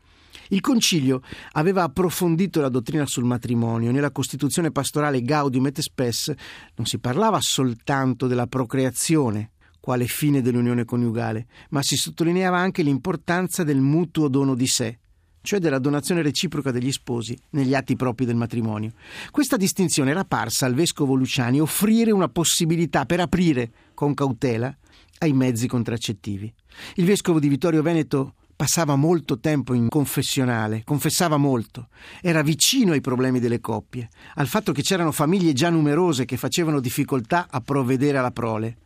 Il 0.50 0.62
Concilio 0.62 1.22
aveva 1.54 1.84
approfondito 1.84 2.62
la 2.62 2.70
dottrina 2.70 3.06
sul 3.06 3.26
matrimonio. 3.26 3.92
Nella 3.92 4.12
Costituzione 4.12 4.72
pastorale 4.72 5.22
Gaudium 5.22 5.66
et 5.66 5.82
Spes 5.82 6.32
non 6.76 6.86
si 6.86 6.98
parlava 7.00 7.42
soltanto 7.42 8.28
della 8.28 8.48
procreazione, 8.48 9.52
quale 9.86 10.08
fine 10.08 10.42
dell'unione 10.42 10.84
coniugale, 10.84 11.46
ma 11.70 11.84
si 11.84 11.96
sottolineava 11.96 12.58
anche 12.58 12.82
l'importanza 12.82 13.64
del 13.64 13.82
mutuo 13.82 14.30
dono 14.30 14.56
di 14.56 14.66
sé, 14.66 14.98
cioè 15.44 15.60
della 15.60 15.78
donazione 15.78 16.24
reciproca 16.24 16.72
degli 16.72 16.92
sposi 16.92 17.38
negli 17.52 17.76
atti 17.76 17.96
propri 17.96 18.26
del 18.26 18.36
matrimonio. 18.36 18.94
Questa 19.30 19.58
distinzione 19.58 20.10
era 20.10 20.26
parsa 20.26 20.66
al 20.66 20.74
vescovo 20.74 21.14
Luciani 21.14 21.62
offrire 21.62 22.10
una 22.10 22.30
possibilità 22.30 23.06
per 23.06 23.20
aprire 23.20 23.70
con 23.94 24.16
cautela 24.16 24.76
ai 25.20 25.34
mezzi 25.34 25.68
contraccettivi. 25.68 26.52
Il 26.96 27.06
vescovo 27.06 27.40
di 27.40 27.48
Vittorio 27.48 27.84
Veneto 27.84 28.34
Passava 28.58 28.96
molto 28.96 29.38
tempo 29.42 29.74
in 29.74 29.90
confessionale, 29.90 30.84
confessava 30.86 31.36
molto, 31.36 31.90
era 32.22 32.42
vicino 32.42 32.94
ai 32.94 33.02
problemi 33.02 33.42
delle 33.42 33.60
coppie, 33.60 34.08
al 34.36 34.48
fatto 34.48 34.72
che 34.72 34.82
c'erano 34.82 35.12
famiglie 35.12 35.52
già 35.52 35.70
numerose 35.70 36.24
che 36.24 36.38
facevano 36.38 36.80
difficoltà 36.80 37.48
a 37.50 37.60
provvedere 37.60 38.18
alla 38.18 38.32
prole. 38.32 38.78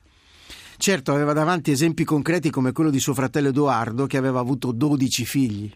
Certo, 0.81 1.11
aveva 1.11 1.33
davanti 1.33 1.71
esempi 1.71 2.05
concreti 2.05 2.49
come 2.49 2.71
quello 2.71 2.89
di 2.89 3.01
suo 3.01 3.13
fratello 3.13 3.49
Edoardo, 3.49 4.05
che 4.07 4.15
aveva 4.15 4.39
avuto 4.39 4.71
12 4.71 5.25
figli. 5.25 5.69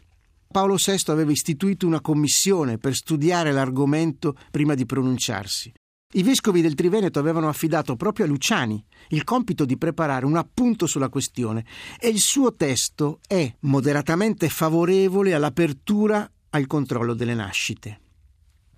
Paolo 0.48 0.78
VI 0.78 1.04
aveva 1.08 1.30
istituito 1.30 1.86
una 1.86 2.00
commissione 2.00 2.78
per 2.78 2.96
studiare 2.96 3.52
l'argomento 3.52 4.34
prima 4.50 4.76
di 4.76 4.86
pronunciarsi. 4.86 5.74
I 6.14 6.24
vescovi 6.24 6.62
del 6.62 6.76
Triveneto 6.76 7.20
avevano 7.20 7.50
affidato 7.50 7.98
proprio 7.98 8.24
a 8.24 8.30
Luciani 8.30 8.82
il 9.10 9.26
compito 9.26 9.66
di 9.66 9.78
preparare 9.78 10.26
un 10.26 10.38
appunto 10.38 10.88
sulla 10.88 11.10
questione 11.10 11.66
e 12.00 12.08
il 12.08 12.20
suo 12.20 12.56
testo 12.56 13.20
è 13.28 13.54
moderatamente 13.62 14.48
favorevole 14.48 15.34
all'apertura 15.34 16.26
al 16.52 16.66
controllo 16.66 17.14
delle 17.14 17.34
nascite. 17.34 18.03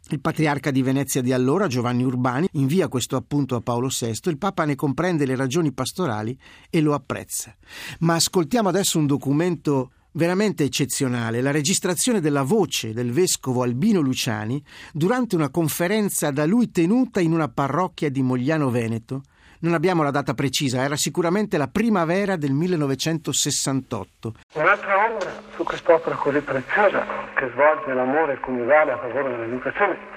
Il 0.09 0.19
patriarca 0.19 0.69
di 0.69 0.83
Venezia 0.83 1.23
di 1.23 1.33
allora, 1.33 1.65
Giovanni 1.65 2.03
Urbani, 2.03 2.47
invia 2.53 2.87
questo 2.87 3.15
appunto 3.15 3.55
a 3.55 3.61
Paolo 3.61 3.87
VI, 3.87 4.19
il 4.25 4.37
Papa 4.37 4.63
ne 4.63 4.75
comprende 4.75 5.25
le 5.25 5.35
ragioni 5.35 5.71
pastorali 5.71 6.37
e 6.69 6.79
lo 6.79 6.93
apprezza. 6.93 7.55
Ma 8.01 8.13
ascoltiamo 8.13 8.69
adesso 8.69 8.99
un 8.99 9.07
documento 9.07 9.91
veramente 10.11 10.63
eccezionale 10.63 11.41
la 11.41 11.49
registrazione 11.49 12.21
della 12.21 12.43
voce 12.43 12.93
del 12.93 13.11
vescovo 13.11 13.63
Albino 13.63 13.99
Luciani 13.99 14.63
durante 14.93 15.35
una 15.35 15.49
conferenza 15.49 16.29
da 16.29 16.45
lui 16.45 16.69
tenuta 16.69 17.19
in 17.19 17.33
una 17.33 17.49
parrocchia 17.49 18.09
di 18.09 18.21
Mogliano 18.21 18.69
Veneto. 18.69 19.23
Non 19.61 19.73
abbiamo 19.73 20.03
la 20.03 20.11
data 20.11 20.33
precisa, 20.33 20.83
era 20.83 20.95
sicuramente 20.95 21.57
la 21.57 21.67
primavera 21.67 22.35
del 22.35 22.51
1968. 22.51 24.33
Un'altra 24.53 25.05
ombra 25.05 25.31
su 25.55 25.63
quest'opera 25.63 26.15
così 26.15 26.41
preziosa 26.41 27.05
che 27.35 27.49
svolge 27.51 27.93
l'amore 27.93 28.39
coniugale 28.39 28.91
a 28.91 28.97
favore 28.97 29.29
dell'educazione 29.29 30.15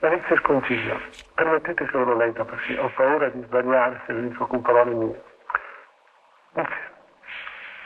la 0.00 0.40
Concilio. 0.42 1.00
Permettete 1.34 1.86
che 1.86 1.96
lo 1.96 2.16
legga 2.16 2.44
perché 2.44 2.78
ho 2.78 2.88
paura 2.94 3.28
di 3.30 3.42
sbagliare 3.42 4.00
se 4.06 4.12
lo 4.12 4.20
dico 4.20 4.46
con 4.46 4.62
parole 4.62 4.94
mie. 4.94 5.22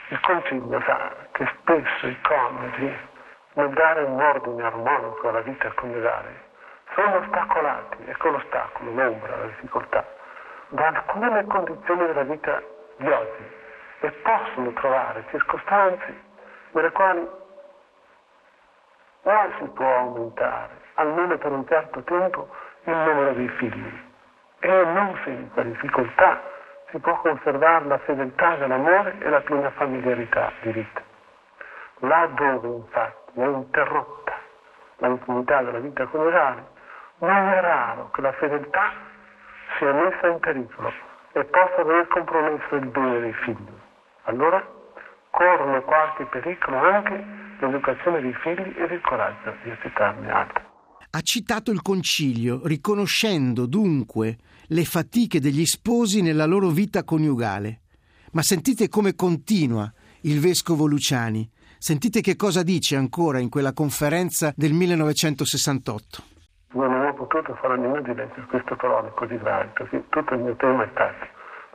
Il 0.09 0.19
Concilio 0.19 0.79
sa 0.85 1.15
che 1.31 1.49
spesso 1.59 2.07
i 2.07 2.17
coniugi, 2.21 2.95
nel 3.53 3.69
dare 3.69 4.03
un 4.03 4.19
ordine 4.19 4.63
armonico 4.63 5.29
alla 5.29 5.41
vita 5.41 5.71
coniugale, 5.73 6.51
sono 6.93 7.17
ostacolati, 7.17 7.97
ecco 8.05 8.29
l'ostacolo, 8.29 8.91
l'ombra, 8.91 9.37
la 9.37 9.45
difficoltà, 9.47 10.05
da 10.73 10.87
alcune 10.87 11.45
condizioni 11.45 12.05
della 12.07 12.23
vita 12.23 12.61
di 12.97 13.07
oggi 13.07 13.61
e 13.99 14.11
possono 14.23 14.71
trovare 14.73 15.23
circostanze 15.29 16.21
nelle 16.71 16.91
quali 16.91 17.29
non 19.21 19.53
si 19.59 19.65
può 19.65 19.97
aumentare, 19.97 20.81
almeno 20.95 21.37
per 21.37 21.51
un 21.51 21.67
certo 21.67 22.01
tempo, 22.01 22.49
il 22.85 22.95
numero 22.95 23.33
dei 23.33 23.47
figli 23.49 24.11
e 24.59 24.85
non 24.85 25.15
senza 25.23 25.61
difficoltà 25.61 26.41
si 26.89 26.97
può 26.97 27.19
conservare 27.21 27.85
la 27.85 27.99
fedeltà 27.99 28.55
dell'amore 28.55 29.15
e 29.19 29.29
la 29.29 29.41
piena 29.41 29.69
familiarità 29.71 30.51
di 30.61 30.71
vita. 30.71 31.01
Là 31.99 32.27
dove 32.33 32.67
infatti 32.67 33.39
è 33.39 33.45
interrotta 33.45 34.33
la 34.97 35.07
intimità 35.07 35.61
della 35.61 35.79
vita 35.79 36.05
coniugale, 36.07 36.65
non 37.19 37.47
è 37.49 37.61
raro 37.61 38.09
che 38.11 38.21
la 38.21 38.31
fedeltà 38.33 39.11
sia 39.77 39.93
messa 39.93 40.27
in 40.27 40.39
pericolo 40.39 40.91
e 41.33 41.43
possa 41.45 41.81
aver 41.81 42.07
compromesso 42.07 42.75
il 42.75 42.87
bene 42.87 43.19
dei 43.19 43.33
figli. 43.33 43.73
Allora 44.23 44.61
corrono 45.31 45.81
qualche 45.83 46.25
pericolo 46.25 46.77
anche 46.77 47.25
l'educazione 47.59 48.21
dei 48.21 48.33
figli 48.33 48.73
ed 48.77 48.91
il 48.91 49.01
coraggio 49.01 49.55
di 49.63 49.71
accettarne 49.71 50.29
altri. 50.31 50.63
Ha 51.15 51.21
citato 51.21 51.71
il 51.71 51.81
concilio, 51.81 52.61
riconoscendo 52.65 53.65
dunque 53.65 54.37
le 54.67 54.83
fatiche 54.83 55.39
degli 55.39 55.65
sposi 55.65 56.21
nella 56.21 56.45
loro 56.45 56.69
vita 56.69 57.03
coniugale. 57.03 57.81
Ma 58.31 58.41
sentite 58.41 58.89
come 58.89 59.13
continua 59.15 59.91
il 60.21 60.39
vescovo 60.39 60.85
Luciani. 60.85 61.47
Sentite 61.77 62.21
che 62.21 62.35
cosa 62.35 62.63
dice 62.63 62.95
ancora 62.95 63.39
in 63.39 63.49
quella 63.49 63.73
conferenza 63.73 64.53
del 64.55 64.73
1968. 64.73 66.32
Potuto 67.23 67.55
fare 67.55 67.77
meno 67.77 68.01
di 68.01 68.13
leggere 68.13 68.45
queste 68.47 68.75
parole 68.75 69.09
così 69.15 69.37
gravi, 69.37 69.69
perché 69.73 70.09
tutto 70.09 70.33
il 70.33 70.41
mio 70.41 70.55
tema 70.57 70.83
è 70.83 70.87
stato 70.91 71.25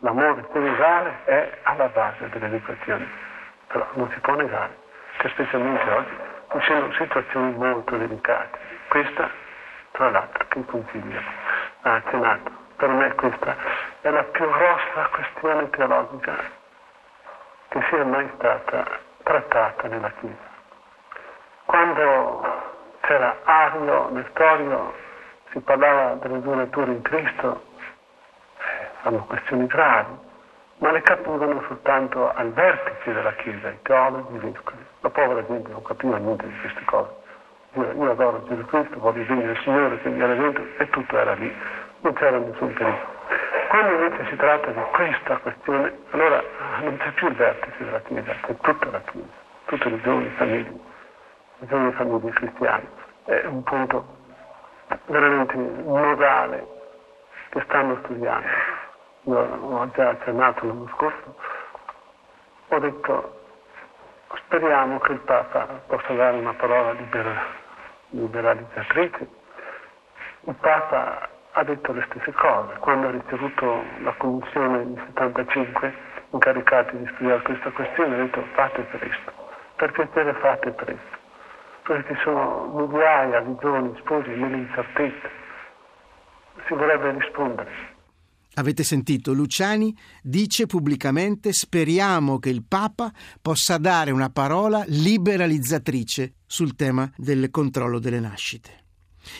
l'amore 0.00 0.42
coniugale 0.42 1.24
è 1.24 1.58
alla 1.62 1.88
base 1.88 2.28
dell'educazione, 2.28 3.08
però 3.68 3.86
non 3.94 4.10
si 4.10 4.20
può 4.20 4.34
negare 4.34 4.76
che 5.16 5.28
specialmente 5.30 5.90
oggi 5.90 6.16
ci 6.50 6.60
sono 6.66 6.92
situazioni 6.92 7.54
molto 7.54 7.96
delicate. 7.96 8.58
Questa, 8.88 9.30
tra 9.92 10.10
l'altro, 10.10 10.44
che 10.48 10.58
il 10.58 10.66
Consiglio 10.66 11.20
ha 11.80 11.94
accennato 11.94 12.50
per 12.76 12.90
me 12.90 13.14
questa 13.14 13.56
è 14.02 14.10
la 14.10 14.24
più 14.24 14.50
grossa 14.50 15.08
questione 15.10 15.70
teologica 15.70 16.34
che 17.68 17.82
sia 17.88 18.04
mai 18.04 18.30
stata 18.34 18.84
trattata 19.22 19.88
nella 19.88 20.10
Chiesa. 20.20 20.46
Quando 21.64 22.96
c'era 23.00 23.38
Ario, 23.44 24.10
Nestorio, 24.10 25.06
si 25.50 25.60
parlava 25.60 26.14
delle 26.14 26.40
due 26.40 26.56
nature 26.56 26.92
in 26.92 27.02
Cristo, 27.02 27.62
erano 29.02 29.24
questioni 29.24 29.66
gravi, 29.66 30.16
ma 30.78 30.92
le 30.92 31.02
capivano 31.02 31.62
soltanto 31.66 32.32
al 32.32 32.52
vertice 32.52 33.12
della 33.12 33.32
Chiesa, 33.34 33.68
i 33.68 33.78
teologi, 33.82 34.34
i 34.34 34.38
vescovi. 34.38 34.84
La 35.00 35.10
povera 35.10 35.44
gente 35.46 35.70
non 35.70 35.82
capiva 35.82 36.16
niente 36.18 36.46
di 36.46 36.58
queste 36.60 36.84
cose. 36.84 37.10
Io, 37.74 37.92
io 37.92 38.10
adoro 38.10 38.44
Gesù 38.46 38.64
Cristo, 38.66 38.98
voglio 38.98 39.24
bene 39.24 39.50
il 39.50 39.58
Signore 39.58 40.00
che 40.00 40.08
mi 40.08 40.22
era 40.22 40.34
dentro 40.34 40.64
e 40.78 40.88
tutto 40.90 41.18
era 41.18 41.34
lì 41.34 41.54
non 42.00 42.12
c'era 42.14 42.38
nessun 42.38 42.72
pericolo. 42.74 43.16
Quando 43.68 43.92
invece 43.92 44.30
si 44.30 44.36
tratta 44.36 44.70
di 44.70 44.80
questa 44.92 45.36
questione, 45.38 45.98
allora 46.10 46.42
non 46.80 46.96
c'è 46.96 47.10
più 47.12 47.28
il 47.28 47.34
vertice 47.34 47.84
della 47.84 48.00
Chiesa, 48.00 48.34
c'è 48.42 48.56
tutta 48.56 48.90
la 48.90 49.00
Chiesa, 49.00 49.26
tutte 49.66 49.88
le 49.90 50.00
giovani 50.00 50.28
famiglie, 50.36 50.80
le 51.58 51.66
giovani 51.66 51.92
famiglie 51.92 52.30
cristiane. 52.30 52.88
È 53.24 53.44
un 53.44 53.62
punto 53.64 54.16
veramente 55.06 55.56
nodale 55.56 56.66
che 57.50 57.60
stanno 57.62 57.98
studiando. 58.04 58.46
Io 59.22 59.38
ho 59.38 59.90
già 59.90 60.10
accennato 60.10 60.66
l'anno 60.66 60.88
scorso, 60.94 61.36
ho 62.68 62.78
detto 62.78 63.38
speriamo 64.44 64.98
che 65.00 65.12
il 65.12 65.20
Papa 65.20 65.66
possa 65.86 66.12
dare 66.12 66.38
una 66.38 66.54
parola 66.54 66.92
libera, 66.92 67.44
liberalizzatrice. 68.10 69.28
Il 70.40 70.54
Papa 70.54 71.28
ha 71.52 71.64
detto 71.64 71.92
le 71.92 72.04
stesse 72.10 72.32
cose. 72.32 72.74
Quando 72.78 73.08
ha 73.08 73.10
ricevuto 73.10 73.82
la 74.02 74.12
commissione 74.16 74.86
di 74.86 75.00
75 75.06 75.94
incaricati 76.30 76.96
di 76.98 77.10
studiare 77.14 77.42
questa 77.42 77.70
questione, 77.70 78.14
ha 78.14 78.18
detto 78.18 78.42
fate 78.52 78.82
presto, 78.82 79.32
per 79.76 79.92
piacere 79.92 80.32
fate 80.34 80.70
presto, 80.72 81.17
perché 81.88 82.14
sono 82.22 82.68
migliaia 82.74 83.40
di 83.40 83.56
giovani 83.58 83.90
sposi 83.98 84.28
nell'incertezza. 84.28 85.28
Si 86.66 86.74
vorrebbe 86.74 87.18
rispondere. 87.18 87.70
Avete 88.54 88.84
sentito, 88.84 89.32
Luciani 89.32 89.96
dice 90.22 90.66
pubblicamente 90.66 91.52
speriamo 91.52 92.38
che 92.38 92.50
il 92.50 92.62
Papa 92.68 93.10
possa 93.40 93.78
dare 93.78 94.10
una 94.10 94.28
parola 94.28 94.84
liberalizzatrice 94.86 96.34
sul 96.44 96.76
tema 96.76 97.10
del 97.16 97.50
controllo 97.50 97.98
delle 97.98 98.20
nascite. 98.20 98.84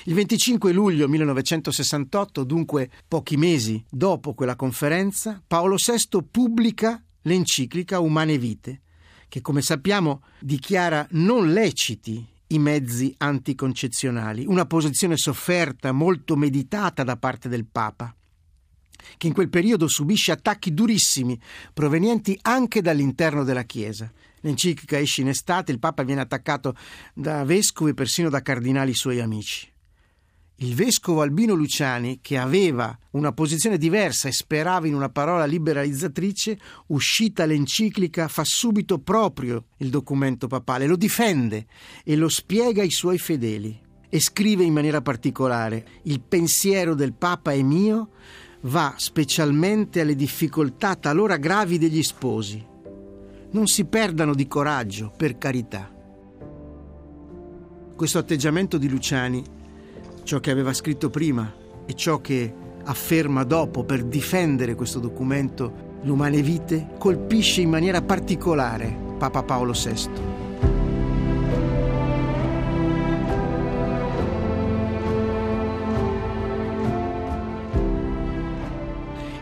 Il 0.05 0.15
25 0.15 0.73
luglio 0.73 1.07
1968, 1.07 2.45
dunque 2.45 2.89
pochi 3.07 3.37
mesi 3.37 3.85
dopo 3.91 4.33
quella 4.33 4.57
conferenza, 4.57 5.43
Paolo 5.47 5.77
VI 5.77 6.25
pubblica 6.31 7.03
l'enciclica 7.23 7.99
Umane 8.01 8.39
Vite, 8.39 8.81
che 9.29 9.43
come 9.43 9.61
sappiamo 9.61 10.23
dichiara 10.41 11.07
non 11.11 11.53
leciti 11.53 12.37
i 12.49 12.59
mezzi 12.59 13.15
anticoncezionali, 13.19 14.45
una 14.47 14.67
posizione 14.67 15.17
sofferta, 15.17 15.93
molto 15.93 16.37
meditata 16.37 17.03
da 17.05 17.17
parte 17.17 17.49
del 17.49 17.67
Papa 17.67 18.13
che 19.17 19.27
in 19.27 19.33
quel 19.33 19.49
periodo 19.49 19.89
subisce 19.89 20.33
attacchi 20.33 20.75
durissimi 20.75 21.41
provenienti 21.73 22.39
anche 22.43 22.83
dall'interno 22.83 23.45
della 23.45 23.63
Chiesa. 23.63 24.11
L'enciclica 24.41 24.99
esce 24.99 25.23
in 25.23 25.29
estate, 25.29 25.73
il 25.73 25.79
Papa 25.79 26.03
viene 26.03 26.21
attaccato 26.21 26.75
da 27.15 27.45
vescovi 27.45 27.91
e 27.91 27.95
persino 27.95 28.29
da 28.29 28.43
cardinali 28.43 28.95
suoi 28.95 29.21
amici. 29.21 29.71
Il 30.61 30.75
vescovo 30.75 31.21
Albino 31.21 31.55
Luciani, 31.55 32.19
che 32.21 32.37
aveva 32.37 32.97
una 33.13 33.31
posizione 33.31 33.79
diversa 33.79 34.27
e 34.27 34.33
sperava 34.33 34.89
in 34.89 34.95
una 34.95 35.09
parola 35.09 35.45
liberalizzatrice, 35.45 36.59
uscita 36.89 37.45
l'enciclica 37.45 38.27
fa 38.27 38.43
subito 38.43 38.99
proprio 38.99 39.67
il 39.77 39.89
documento 39.89 40.49
papale, 40.49 40.89
lo 40.89 40.97
difende 40.97 41.67
e 42.03 42.17
lo 42.17 42.29
spiega 42.29 42.83
ai 42.83 42.91
suoi 42.91 43.19
fedeli 43.19 43.79
e 44.09 44.19
scrive 44.19 44.65
in 44.65 44.73
maniera 44.73 45.01
particolare 45.01 46.01
il 46.05 46.21
pensiero 46.23 46.97
del 46.97 47.13
Papa 47.13 47.53
è 47.53 47.63
mio 47.63 48.11
va 48.63 48.95
specialmente 48.97 50.01
alle 50.01 50.17
difficoltà 50.17 50.97
talora 50.97 51.37
gravi 51.37 51.79
degli 51.79 52.03
sposi. 52.03 52.67
non 53.51 53.69
si 53.69 53.85
perdano 53.85 54.35
di 54.35 54.49
coraggio, 54.49 55.13
per 55.17 55.39
carità. 55.39 55.89
Questo 57.95 58.19
atteggiamento 58.19 58.77
di 58.77 58.89
Luciani, 58.89 59.57
ciò 60.29 60.41
che 60.41 60.51
aveva 60.51 60.75
scritto 60.75 61.09
prima 61.09 61.51
e 61.87 61.95
ciò 61.95 62.21
che 62.21 62.53
afferma 62.85 63.45
dopo 63.45 63.85
per 63.85 64.05
difendere 64.05 64.75
questo 64.75 64.99
documento, 64.99 65.97
l'umane 66.03 66.43
vite, 66.43 66.91
colpisce 66.99 67.63
in 67.63 67.71
maniera 67.71 68.03
particolare 68.03 68.95
Papa 69.17 69.43
Paolo 69.43 69.73
VI. 69.73 70.11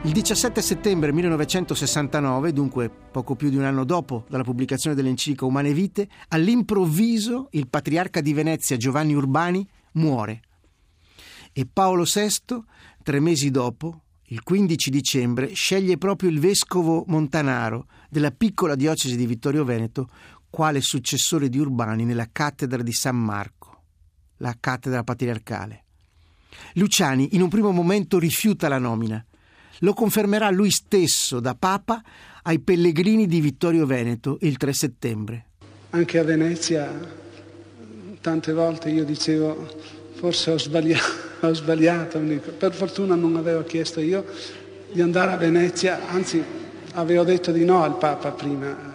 Il 0.03 0.13
17 0.13 0.63
settembre 0.63 1.13
1969, 1.13 2.53
dunque 2.53 2.89
poco 3.11 3.35
più 3.35 3.49
di 3.49 3.57
un 3.57 3.65
anno 3.65 3.83
dopo 3.83 4.25
dalla 4.29 4.45
pubblicazione 4.45 4.95
dell'enciclica 4.95 5.47
Umane 5.47 5.73
Vite, 5.73 6.07
all'improvviso 6.29 7.49
il 7.51 7.67
patriarca 7.67 8.21
di 8.21 8.33
Venezia 8.33 8.77
Giovanni 8.77 9.15
Urbani 9.15 9.67
muore 9.95 10.43
e 11.59 11.65
Paolo 11.65 12.05
VI, 12.05 12.63
tre 13.03 13.19
mesi 13.19 13.51
dopo, 13.51 14.03
il 14.25 14.43
15 14.43 14.91
dicembre, 14.91 15.55
sceglie 15.55 15.97
proprio 15.97 16.29
il 16.29 16.39
vescovo 16.39 17.05
Montanaro 17.07 17.87
della 18.11 18.31
piccola 18.31 18.75
diocesi 18.75 19.17
di 19.17 19.25
Vittorio 19.25 19.65
Veneto 19.65 20.11
quale 20.51 20.83
successore 20.83 21.49
di 21.49 21.59
Urbani 21.59 22.05
nella 22.05 22.29
cattedra 22.31 22.83
di 22.83 22.93
San 22.93 23.17
Marco, 23.17 23.85
la 24.39 24.55
cattedra 24.61 25.03
patriarcale. 25.03 25.85
Luciani 26.75 27.35
in 27.35 27.41
un 27.41 27.49
primo 27.49 27.71
momento 27.71 28.19
rifiuta 28.19 28.69
la 28.69 28.79
nomina 28.79 29.25
lo 29.81 29.95
confermerà 29.95 30.51
lui 30.51 30.71
stesso 30.71 31.41
da 31.41 31.55
Papa 31.55 32.03
ai 32.43 32.61
pellegrini 32.61 33.27
di 33.27 33.41
Vittorio 33.41 33.87
Veneto 33.87 34.37
il 34.43 34.59
3 34.59 34.73
settembre. 34.75 35.47
Anche 35.91 36.19
a 36.19 36.23
Venezia 36.23 36.93
tante 38.21 38.53
volte 38.53 38.91
io 38.91 39.05
dicevo 39.05 39.69
forse 40.15 40.51
ho 40.51 40.59
sbagliato, 40.59 41.26
ho 41.41 41.55
sbagliato, 41.55 42.19
per 42.19 42.75
fortuna 42.75 43.15
non 43.15 43.37
avevo 43.37 43.65
chiesto 43.65 44.01
io 44.01 44.25
di 44.93 45.01
andare 45.01 45.33
a 45.33 45.37
Venezia, 45.37 46.09
anzi 46.09 46.43
avevo 46.93 47.25
detto 47.25 47.53
di 47.53 47.65
no 47.65 47.83
al 47.83 47.99
Papa 47.99 48.31
prima. 48.33 48.95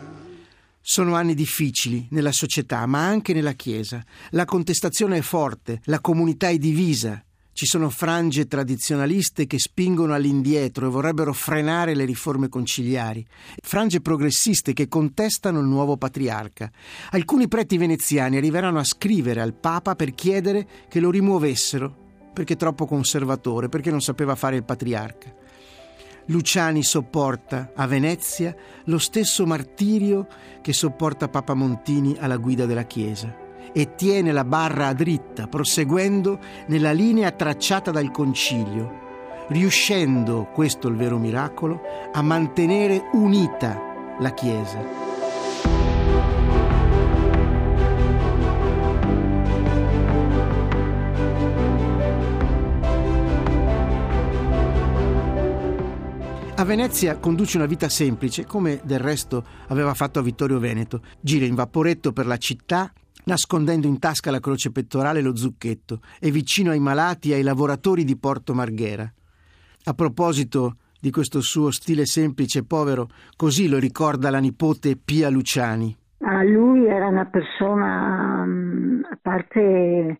Sono 0.81 1.15
anni 1.15 1.35
difficili 1.35 2.07
nella 2.11 2.31
società, 2.31 2.85
ma 2.87 3.05
anche 3.05 3.33
nella 3.33 3.53
Chiesa. 3.53 4.03
La 4.31 4.45
contestazione 4.45 5.17
è 5.17 5.21
forte, 5.21 5.81
la 5.85 5.99
comunità 5.99 6.49
è 6.49 6.57
divisa, 6.57 7.23
ci 7.53 7.65
sono 7.65 7.89
frange 7.89 8.47
tradizionaliste 8.47 9.45
che 9.45 9.59
spingono 9.59 10.13
all'indietro 10.13 10.87
e 10.87 10.89
vorrebbero 10.89 11.33
frenare 11.33 11.93
le 11.93 12.05
riforme 12.05 12.49
conciliari, 12.49 13.23
frange 13.61 14.01
progressiste 14.01 14.73
che 14.73 14.87
contestano 14.87 15.59
il 15.59 15.67
nuovo 15.67 15.97
patriarca. 15.97 16.71
Alcuni 17.11 17.47
preti 17.47 17.77
veneziani 17.77 18.37
arriveranno 18.37 18.79
a 18.79 18.83
scrivere 18.83 19.41
al 19.41 19.53
Papa 19.53 19.95
per 19.95 20.15
chiedere 20.15 20.67
che 20.89 20.99
lo 20.99 21.11
rimuovessero, 21.11 22.00
perché 22.33 22.55
troppo 22.55 22.85
conservatore, 22.85 23.69
perché 23.69 23.91
non 23.91 24.01
sapeva 24.01 24.35
fare 24.35 24.55
il 24.55 24.63
patriarca. 24.63 25.33
Luciani 26.25 26.83
sopporta 26.83 27.71
a 27.75 27.87
Venezia 27.87 28.55
lo 28.85 28.99
stesso 28.99 29.45
martirio 29.45 30.27
che 30.61 30.71
sopporta 30.71 31.29
Papa 31.29 31.53
Montini 31.53 32.15
alla 32.19 32.37
guida 32.37 32.65
della 32.65 32.83
Chiesa 32.83 33.35
e 33.73 33.95
tiene 33.95 34.31
la 34.31 34.43
barra 34.43 34.93
dritta, 34.93 35.47
proseguendo 35.47 36.39
nella 36.67 36.91
linea 36.91 37.31
tracciata 37.31 37.91
dal 37.91 38.11
concilio, 38.11 38.99
riuscendo, 39.47 40.49
questo 40.53 40.87
è 40.87 40.91
il 40.91 40.97
vero 40.97 41.17
miracolo, 41.17 41.81
a 42.11 42.21
mantenere 42.21 43.09
unita 43.13 44.15
la 44.19 44.33
Chiesa. 44.33 45.10
A 56.61 56.63
Venezia 56.63 57.17
conduce 57.17 57.57
una 57.57 57.65
vita 57.65 57.89
semplice, 57.89 58.45
come 58.45 58.81
del 58.83 58.99
resto 58.99 59.43
aveva 59.69 59.95
fatto 59.95 60.19
a 60.19 60.21
Vittorio 60.21 60.59
Veneto. 60.59 61.01
Gira 61.19 61.45
in 61.45 61.55
vaporetto 61.55 62.13
per 62.13 62.27
la 62.27 62.37
città, 62.37 62.93
nascondendo 63.25 63.87
in 63.87 63.97
tasca 63.97 64.29
la 64.29 64.39
croce 64.39 64.71
pettorale 64.71 65.17
e 65.17 65.21
lo 65.23 65.35
zucchetto, 65.35 66.01
e 66.19 66.29
vicino 66.29 66.69
ai 66.69 66.79
malati 66.79 67.31
e 67.31 67.33
ai 67.33 67.41
lavoratori 67.41 68.03
di 68.03 68.15
Porto 68.15 68.53
Marghera. 68.53 69.11
A 69.85 69.93
proposito 69.95 70.75
di 70.99 71.09
questo 71.09 71.41
suo 71.41 71.71
stile 71.71 72.05
semplice 72.05 72.59
e 72.59 72.63
povero, 72.63 73.07
così 73.35 73.67
lo 73.67 73.79
ricorda 73.79 74.29
la 74.29 74.37
nipote 74.37 74.97
Pia 75.03 75.29
Luciani. 75.29 75.97
Ah, 76.19 76.43
lui 76.43 76.85
era 76.85 77.07
una 77.07 77.25
persona, 77.25 78.45
mm, 78.45 79.05
a 79.09 79.17
parte 79.19 80.19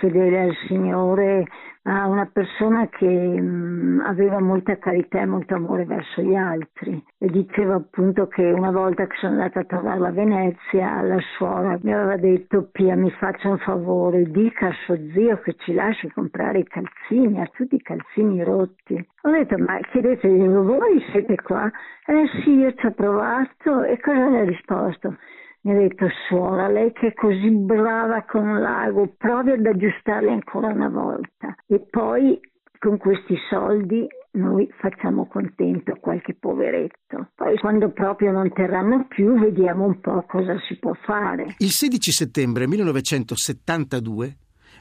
fedele 0.00 0.40
al 0.40 0.56
Signore, 0.66 1.44
a 1.84 2.06
una 2.06 2.30
persona 2.32 2.88
che 2.88 3.06
mh, 3.06 4.04
aveva 4.06 4.40
molta 4.40 4.78
carità 4.78 5.20
e 5.20 5.26
molto 5.26 5.54
amore 5.54 5.84
verso 5.84 6.22
gli 6.22 6.34
altri. 6.34 7.02
E 7.18 7.26
diceva 7.26 7.74
appunto 7.74 8.28
che 8.28 8.44
una 8.44 8.70
volta 8.70 9.06
che 9.06 9.16
sono 9.18 9.32
andata 9.32 9.60
a 9.60 9.64
trovarla 9.64 10.08
a 10.08 10.12
Venezia 10.12 11.02
la 11.02 11.18
suora 11.36 11.78
mi 11.82 11.92
aveva 11.92 12.16
detto 12.16 12.68
Pia 12.70 12.94
mi 12.94 13.10
faccia 13.10 13.48
un 13.48 13.58
favore 13.58 14.30
dica 14.30 14.68
a 14.68 14.72
suo 14.84 14.96
zio 15.12 15.40
che 15.40 15.54
ci 15.58 15.72
lasci 15.72 16.08
comprare 16.10 16.60
i 16.60 16.64
calzini 16.64 17.40
ha 17.40 17.46
tutti 17.52 17.74
i 17.74 17.82
calzini 17.82 18.44
rotti. 18.44 18.94
Ho 19.22 19.30
detto 19.30 19.58
ma 19.58 19.78
chiedeteglielo 19.78 20.62
voi 20.62 21.02
siete 21.10 21.34
qua? 21.36 21.68
Eh 22.06 22.28
sì 22.42 22.50
io 22.50 22.72
ci 22.74 22.86
ho 22.86 22.92
provato. 22.92 23.82
E 23.82 23.98
cosa 24.00 24.28
le 24.28 24.40
ha 24.40 24.44
risposto? 24.44 25.16
Mi 25.64 25.72
ha 25.72 25.78
detto 25.78 26.08
suora, 26.26 26.66
lei 26.66 26.92
che 26.92 27.08
è 27.08 27.12
così 27.14 27.48
brava 27.50 28.24
con 28.24 28.60
l'ago, 28.60 29.14
provi 29.16 29.52
ad 29.52 29.64
aggiustarli 29.64 30.28
ancora 30.28 30.68
una 30.68 30.88
volta 30.88 31.51
e 31.72 31.80
poi 31.80 32.38
con 32.78 32.98
questi 32.98 33.34
soldi 33.48 34.06
noi 34.32 34.68
facciamo 34.78 35.26
contento 35.26 35.96
qualche 36.00 36.34
poveretto. 36.34 37.30
Poi 37.34 37.56
quando 37.58 37.90
proprio 37.90 38.30
non 38.30 38.52
terranno 38.52 39.06
più 39.08 39.38
vediamo 39.38 39.86
un 39.86 40.00
po' 40.00 40.24
cosa 40.26 40.54
si 40.68 40.78
può 40.78 40.92
fare. 41.04 41.54
Il 41.58 41.70
16 41.70 42.12
settembre 42.12 42.66
1972 42.66 44.36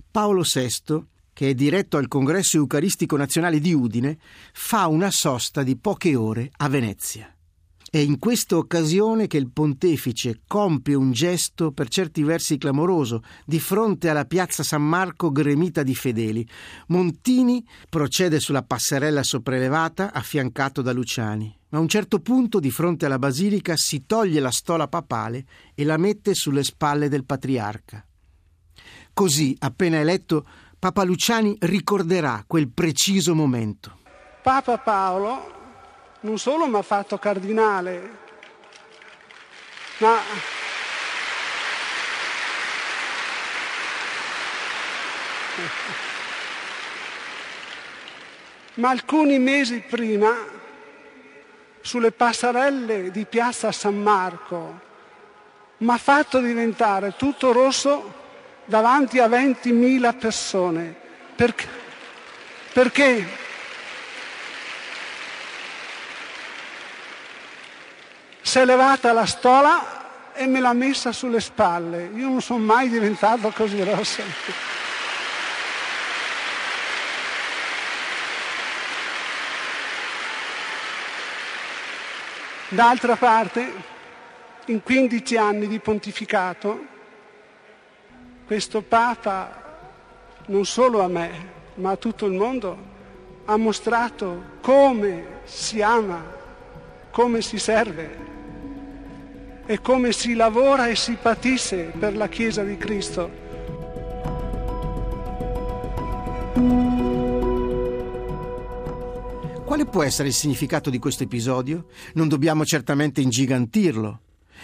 Paolo 0.10 0.42
VI, 0.42 1.06
che 1.32 1.50
è 1.50 1.54
diretto 1.54 1.96
al 1.96 2.10
Congresso 2.10 2.58
Eucaristico 2.58 3.16
Nazionale 3.16 3.60
di 3.60 3.74
Udine, 3.74 4.18
fa 4.54 4.88
una 4.88 5.12
sosta 5.12 5.64
di 5.64 5.78
poche 5.78 6.16
ore 6.16 6.50
a 6.58 6.68
Venezia. 6.68 7.34
È 7.94 7.98
in 7.98 8.20
questa 8.20 8.56
occasione 8.56 9.28
che 9.28 9.36
il 9.36 9.52
pontefice 9.52 10.44
compie 10.48 10.96
un 10.96 11.12
gesto 11.12 11.74
per 11.74 11.90
certi 11.90 12.24
versi 12.24 12.58
clamoroso 12.58 13.22
di 13.46 13.60
fronte 13.60 14.08
alla 14.08 14.24
piazza 14.24 14.64
San 14.64 14.82
Marco 14.82 15.30
gremita 15.30 15.84
di 15.84 15.94
fedeli. 15.94 16.48
Montini 16.88 17.62
procede 17.90 18.40
sulla 18.40 18.64
passerella 18.64 19.24
sopraelevata 19.24 20.14
affiancato 20.14 20.82
da 20.82 20.94
Luciani. 20.94 21.54
A 21.72 21.80
un 21.80 21.90
certo 21.90 22.22
punto, 22.22 22.62
di 22.62 22.72
fronte 22.72 23.08
alla 23.08 23.20
basilica, 23.20 23.76
si 23.76 24.06
toglie 24.06 24.40
la 24.40 24.52
stola 24.52 24.88
papale 24.88 25.44
e 25.76 25.84
la 25.84 25.98
mette 25.98 26.34
sulle 26.34 26.64
spalle 26.64 27.10
del 27.10 27.26
patriarca. 27.26 28.06
Così, 29.12 29.54
appena 29.60 30.00
eletto, 30.00 30.48
Papa 30.80 31.04
Luciani 31.04 31.58
ricorderà 31.60 32.42
quel 32.48 32.70
preciso 32.70 33.36
momento. 33.36 33.98
Papa 34.42 34.78
Paolo 34.78 35.60
non 36.22 36.38
solo 36.38 36.68
mi 36.68 36.78
ha 36.78 36.82
fatto 36.82 37.18
cardinale, 37.18 38.18
ma 39.98 40.20
ma 48.76 48.90
alcuni 48.90 49.38
mesi 49.38 49.80
prima 49.82 50.34
sulle 51.82 52.12
passerelle 52.12 53.12
di 53.12 53.26
piazza 53.26 53.72
San 53.72 54.02
Marco 54.02 54.80
mi 55.78 55.92
ha 55.92 55.98
fatto 55.98 56.40
diventare 56.40 57.16
tutto 57.18 57.52
rosso 57.52 58.20
davanti 58.66 59.20
a 59.20 59.28
20.000 59.28 60.18
persone. 60.18 60.96
Perché? 61.36 61.68
Perché 62.72 63.28
si 68.52 68.60
è 68.60 68.66
levata 68.66 69.14
la 69.14 69.26
stola 69.26 70.34
e 70.34 70.46
me 70.46 70.60
l'ha 70.60 70.74
messa 70.74 71.14
sulle 71.14 71.40
spalle. 71.40 72.12
Io 72.14 72.28
non 72.28 72.42
sono 72.42 72.60
mai 72.60 72.90
diventato 72.90 73.50
così 73.52 73.82
rosso. 73.82 74.22
D'altra 82.68 83.16
parte, 83.16 83.74
in 84.66 84.84
15 84.84 85.38
anni 85.38 85.68
di 85.70 85.80
pontificato, 85.80 86.86
questo 88.46 88.82
Papa, 88.82 89.80
non 90.48 90.66
solo 90.66 91.00
a 91.02 91.08
me, 91.08 91.52
ma 91.76 91.92
a 91.92 91.96
tutto 91.96 92.26
il 92.26 92.34
mondo, 92.34 92.78
ha 93.46 93.56
mostrato 93.56 94.58
come 94.60 95.40
si 95.46 95.82
ama, 95.82 96.22
come 97.12 97.42
si 97.42 97.58
serve 97.58 98.31
e 99.72 99.80
come 99.80 100.12
si 100.12 100.34
lavora 100.34 100.88
e 100.88 100.98
si 100.98 101.14
patisse 101.14 101.94
per 101.98 102.18
la 102.18 102.28
Chiesa 102.28 102.62
di 102.62 102.76
Cristo. 102.76 103.32
Quale 109.64 109.86
può 109.86 110.04
essere 110.04 110.28
il 110.28 110.34
significato 110.34 110.90
di 110.90 111.00
questo 111.00 111.24
episodio? 111.24 111.86
Non 112.16 112.28
dobbiamo 112.28 112.66
certamente 112.66 113.22
ingigantirlo, 113.22 114.20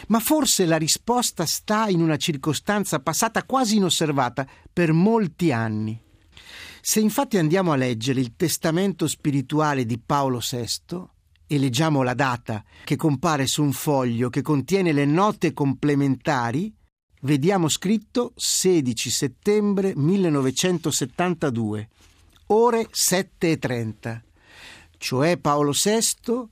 ma 0.08 0.20
forse 0.20 0.66
la 0.66 0.76
risposta 0.76 1.46
sta 1.46 1.88
in 1.88 2.02
una 2.02 2.18
circostanza 2.18 3.00
passata 3.00 3.46
quasi 3.46 3.78
inosservata 3.78 4.46
per 4.74 4.92
molti 4.92 5.54
anni. 5.54 5.98
Se 6.82 7.00
infatti 7.00 7.38
andiamo 7.38 7.72
a 7.72 7.78
leggere 7.78 8.20
il 8.20 8.36
testamento 8.36 9.08
spirituale 9.08 9.86
di 9.86 9.98
Paolo 9.98 10.42
VI 10.42 11.16
e 11.48 11.58
leggiamo 11.58 12.04
la 12.04 12.14
data 12.14 12.64
che 12.84 12.96
compare 12.96 13.48
su 13.48 13.64
un 13.64 13.72
foglio 13.72 14.30
che 14.30 14.42
contiene 14.42 14.92
le 14.92 15.06
note 15.06 15.54
complementari, 15.54 16.72
vediamo 17.22 17.70
scritto 17.70 18.34
16 18.36 19.10
settembre 19.10 19.94
1972, 19.96 21.90
ore 22.48 22.88
7.30 22.92 24.26
cioè 24.98 25.38
Paolo 25.38 25.72
VI, 25.72 26.48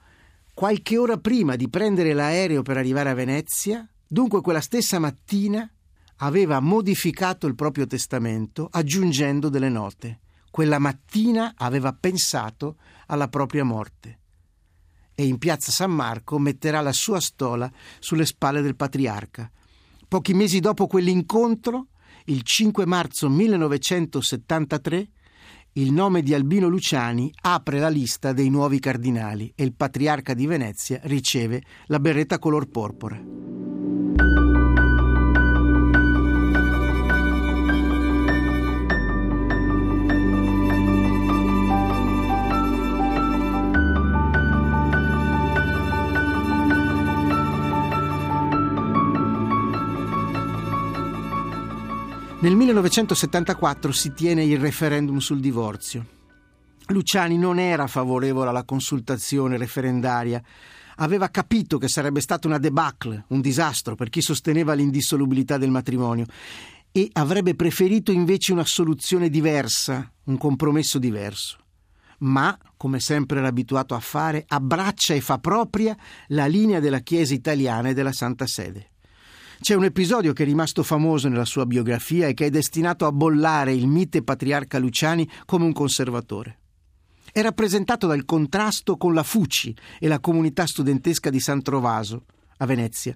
qualche 0.54 0.98
ora 0.98 1.18
prima 1.18 1.56
di 1.56 1.70
prendere 1.70 2.14
l'aereo 2.14 2.62
per 2.62 2.78
arrivare 2.78 3.10
a 3.10 3.14
Venezia, 3.16 3.88
dunque 4.08 4.42
quella 4.42 4.62
stessa 4.62 5.00
mattina, 5.00 5.70
aveva 6.18 6.60
modificato 6.60 7.48
il 7.48 7.56
proprio 7.56 7.86
testamento 7.88 8.70
aggiungendo 8.72 9.50
delle 9.50 9.70
note. 9.70 10.20
Quella 10.50 10.80
mattina 10.80 11.54
aveva 11.58 11.92
pensato 11.92 12.78
alla 13.08 13.28
propria 13.28 13.66
morte 13.66 14.20
e 15.16 15.26
in 15.26 15.38
piazza 15.38 15.72
San 15.72 15.92
Marco 15.92 16.38
metterà 16.38 16.82
la 16.82 16.92
sua 16.92 17.20
stola 17.20 17.72
sulle 18.00 18.26
spalle 18.26 18.62
del 18.62 18.76
patriarca. 18.76 19.50
Pochi 20.08 20.34
mesi 20.34 20.60
dopo 20.60 20.86
quell'incontro, 20.86 21.88
il 22.26 22.44
5 22.44 22.86
marzo 22.86 23.30
1973, 23.30 25.10
il 25.74 25.92
nome 25.92 26.22
di 26.22 26.34
Albino 26.34 26.68
Luciani 26.68 27.34
apre 27.42 27.80
la 27.80 27.90
lista 27.90 28.32
dei 28.32 28.50
nuovi 28.50 28.80
cardinali 28.80 29.52
e 29.56 29.64
il 29.64 29.74
patriarca 29.74 30.34
di 30.34 30.46
Venezia 30.46 31.00
riceve 31.04 31.64
la 31.88 32.00
berretta 32.00 32.40
color 32.40 32.68
porpora. 32.68 33.75
Nel 52.38 52.54
1974 52.54 53.94
si 53.94 54.14
tiene 54.14 54.44
il 54.44 54.60
referendum 54.60 55.18
sul 55.18 55.40
divorzio. 55.40 56.06
Luciani 56.88 57.38
non 57.38 57.60
era 57.60 57.88
favorevole 57.88 58.50
alla 58.50 58.66
consultazione 58.66 59.58
referendaria. 59.58 60.44
Aveva 60.98 61.30
capito 61.30 61.78
che 61.78 61.88
sarebbe 61.88 62.20
stata 62.20 62.48
una 62.48 62.60
debacle, 62.60 63.24
un 63.30 63.40
disastro 63.40 63.96
per 63.96 64.10
chi 64.10 64.22
sosteneva 64.22 64.74
l'indissolubilità 64.74 65.58
del 65.58 65.72
matrimonio 65.72 66.26
e 66.92 67.10
avrebbe 67.14 67.56
preferito 67.56 68.12
invece 68.12 68.52
una 68.52 68.66
soluzione 68.66 69.30
diversa, 69.30 70.12
un 70.26 70.38
compromesso 70.38 71.00
diverso. 71.00 71.58
Ma, 72.20 72.56
come 72.78 73.00
sempre 73.00 73.40
era 73.40 73.48
abituato 73.48 73.96
a 73.96 74.00
fare, 74.00 74.44
abbraccia 74.46 75.14
e 75.14 75.22
fa 75.22 75.40
propria 75.40 75.98
la 76.28 76.46
linea 76.46 76.80
della 76.82 77.00
Chiesa 77.00 77.34
italiana 77.34 77.90
e 77.90 77.94
della 77.94 78.14
Santa 78.14 78.46
Sede. 78.46 78.92
C'è 79.60 79.74
un 79.74 79.86
episodio 79.86 80.34
che 80.34 80.44
è 80.44 80.46
rimasto 80.46 80.84
famoso 80.84 81.30
nella 81.30 81.46
sua 81.46 81.66
biografia 81.66 82.28
e 82.28 82.34
che 82.34 82.48
è 82.48 82.50
destinato 82.50 83.06
a 83.06 83.12
bollare 83.12 83.74
il 83.74 83.88
mite 83.88 84.22
patriarca 84.22 84.78
Luciani 84.78 85.28
come 85.46 85.64
un 85.64 85.74
conservatore. 85.74 86.60
È 87.32 87.42
rappresentato 87.42 88.06
dal 88.06 88.26
contrasto 88.26 88.98
con 88.98 89.14
la 89.14 89.24
Fuci 89.24 89.76
e 90.00 90.08
la 90.08 90.20
comunità 90.20 90.66
studentesca 90.66 91.30
di 91.30 91.40
San 91.40 91.62
Trovaso, 91.62 92.26
a 92.58 92.66
Venezia. 92.66 93.16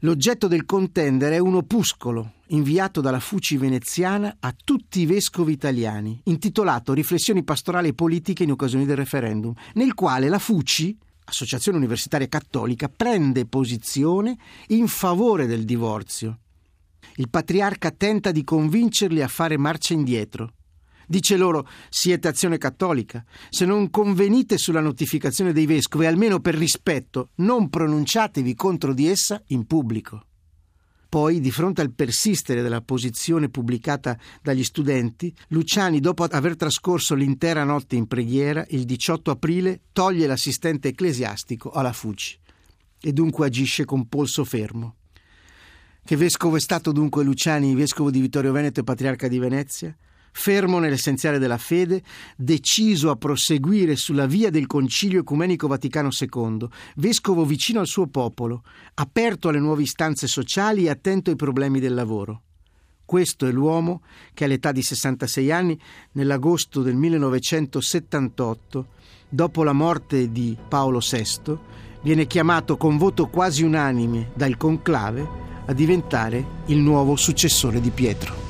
L'oggetto 0.00 0.48
del 0.48 0.64
contendere 0.64 1.36
è 1.36 1.40
un 1.40 1.54
opuscolo 1.54 2.32
inviato 2.48 3.00
dalla 3.00 3.20
Fuci 3.20 3.56
veneziana 3.56 4.36
a 4.40 4.54
tutti 4.56 5.00
i 5.00 5.06
vescovi 5.06 5.52
italiani, 5.52 6.20
intitolato 6.24 6.94
Riflessioni 6.94 7.44
pastorali 7.44 7.88
e 7.88 7.94
politiche 7.94 8.44
in 8.44 8.50
occasione 8.50 8.86
del 8.86 8.96
referendum, 8.96 9.52
nel 9.74 9.94
quale 9.94 10.28
la 10.28 10.38
Fuci 10.38 10.96
Associazione 11.28 11.78
Universitaria 11.78 12.28
Cattolica, 12.28 12.88
prende 12.88 13.46
posizione 13.46 14.36
in 14.68 14.86
favore 14.86 15.46
del 15.46 15.64
divorzio. 15.64 16.38
Il 17.16 17.28
patriarca 17.28 17.90
tenta 17.90 18.30
di 18.30 18.44
convincerli 18.44 19.22
a 19.22 19.28
fare 19.28 19.56
marcia 19.56 19.92
indietro. 19.92 20.52
Dice 21.08 21.36
loro: 21.36 21.68
siete 21.88 22.28
azione 22.28 22.58
cattolica. 22.58 23.24
Se 23.48 23.64
non 23.64 23.90
convenite 23.90 24.56
sulla 24.56 24.80
notificazione 24.80 25.52
dei 25.52 25.66
vescovi, 25.66 26.06
almeno 26.06 26.40
per 26.40 26.54
rispetto, 26.54 27.30
non 27.36 27.68
pronunciatevi 27.70 28.54
contro 28.54 28.92
di 28.92 29.08
essa 29.08 29.42
in 29.48 29.66
pubblico. 29.66 30.26
Poi, 31.16 31.40
di 31.40 31.50
fronte 31.50 31.80
al 31.80 31.94
persistere 31.94 32.60
della 32.60 32.82
posizione 32.82 33.48
pubblicata 33.48 34.18
dagli 34.42 34.62
studenti, 34.62 35.34
Luciani, 35.48 35.98
dopo 35.98 36.24
aver 36.24 36.56
trascorso 36.56 37.14
l'intera 37.14 37.64
notte 37.64 37.96
in 37.96 38.06
preghiera, 38.06 38.66
il 38.68 38.84
18 38.84 39.30
aprile 39.30 39.80
toglie 39.92 40.26
l'assistente 40.26 40.88
ecclesiastico 40.88 41.70
alla 41.70 41.94
Fuci 41.94 42.38
e 43.00 43.14
dunque 43.14 43.46
agisce 43.46 43.86
con 43.86 44.08
polso 44.08 44.44
fermo. 44.44 44.96
Che 46.04 46.16
vescovo 46.16 46.56
è 46.56 46.60
stato 46.60 46.92
dunque 46.92 47.24
Luciani, 47.24 47.74
vescovo 47.74 48.10
di 48.10 48.20
Vittorio 48.20 48.52
Veneto 48.52 48.80
e 48.80 48.84
patriarca 48.84 49.26
di 49.26 49.38
Venezia? 49.38 49.96
Fermo 50.38 50.78
nell'essenziale 50.78 51.38
della 51.38 51.56
fede, 51.56 52.02
deciso 52.36 53.08
a 53.10 53.16
proseguire 53.16 53.96
sulla 53.96 54.26
via 54.26 54.50
del 54.50 54.66
Concilio 54.66 55.20
Ecumenico 55.20 55.66
Vaticano 55.66 56.10
II, 56.12 56.68
vescovo 56.96 57.46
vicino 57.46 57.80
al 57.80 57.86
suo 57.86 58.06
popolo, 58.06 58.62
aperto 58.94 59.48
alle 59.48 59.60
nuove 59.60 59.82
istanze 59.82 60.26
sociali 60.26 60.84
e 60.84 60.90
attento 60.90 61.30
ai 61.30 61.36
problemi 61.36 61.80
del 61.80 61.94
lavoro. 61.94 62.42
Questo 63.06 63.46
è 63.46 63.50
l'uomo 63.50 64.02
che 64.34 64.44
all'età 64.44 64.72
di 64.72 64.82
66 64.82 65.50
anni, 65.50 65.80
nell'agosto 66.12 66.82
del 66.82 66.96
1978, 66.96 68.86
dopo 69.30 69.64
la 69.64 69.72
morte 69.72 70.30
di 70.30 70.54
Paolo 70.68 71.00
VI, 71.00 71.56
viene 72.02 72.26
chiamato 72.26 72.76
con 72.76 72.98
voto 72.98 73.28
quasi 73.28 73.62
unanime 73.62 74.32
dal 74.34 74.58
conclave 74.58 75.26
a 75.64 75.72
diventare 75.72 76.44
il 76.66 76.76
nuovo 76.76 77.16
successore 77.16 77.80
di 77.80 77.90
Pietro. 77.90 78.45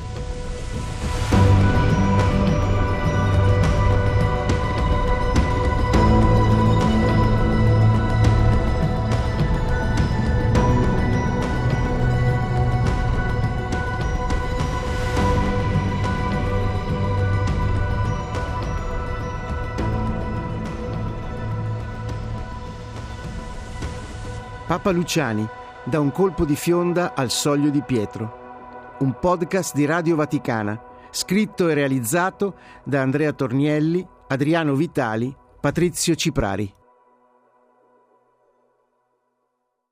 Papa 24.67 24.91
Luciani, 24.91 25.47
da 25.85 26.01
un 26.01 26.11
colpo 26.11 26.43
di 26.43 26.57
fionda 26.57 27.13
al 27.15 27.31
soglio 27.31 27.69
di 27.69 27.81
Pietro. 27.83 28.95
Un 28.99 29.17
podcast 29.17 29.73
di 29.73 29.85
Radio 29.85 30.17
Vaticana, 30.17 30.77
scritto 31.09 31.69
e 31.69 31.73
realizzato 31.73 32.55
da 32.83 33.01
Andrea 33.01 33.31
Tornielli, 33.31 34.05
Adriano 34.27 34.75
Vitali, 34.75 35.33
Patrizio 35.61 36.15
Ciprari. 36.15 36.76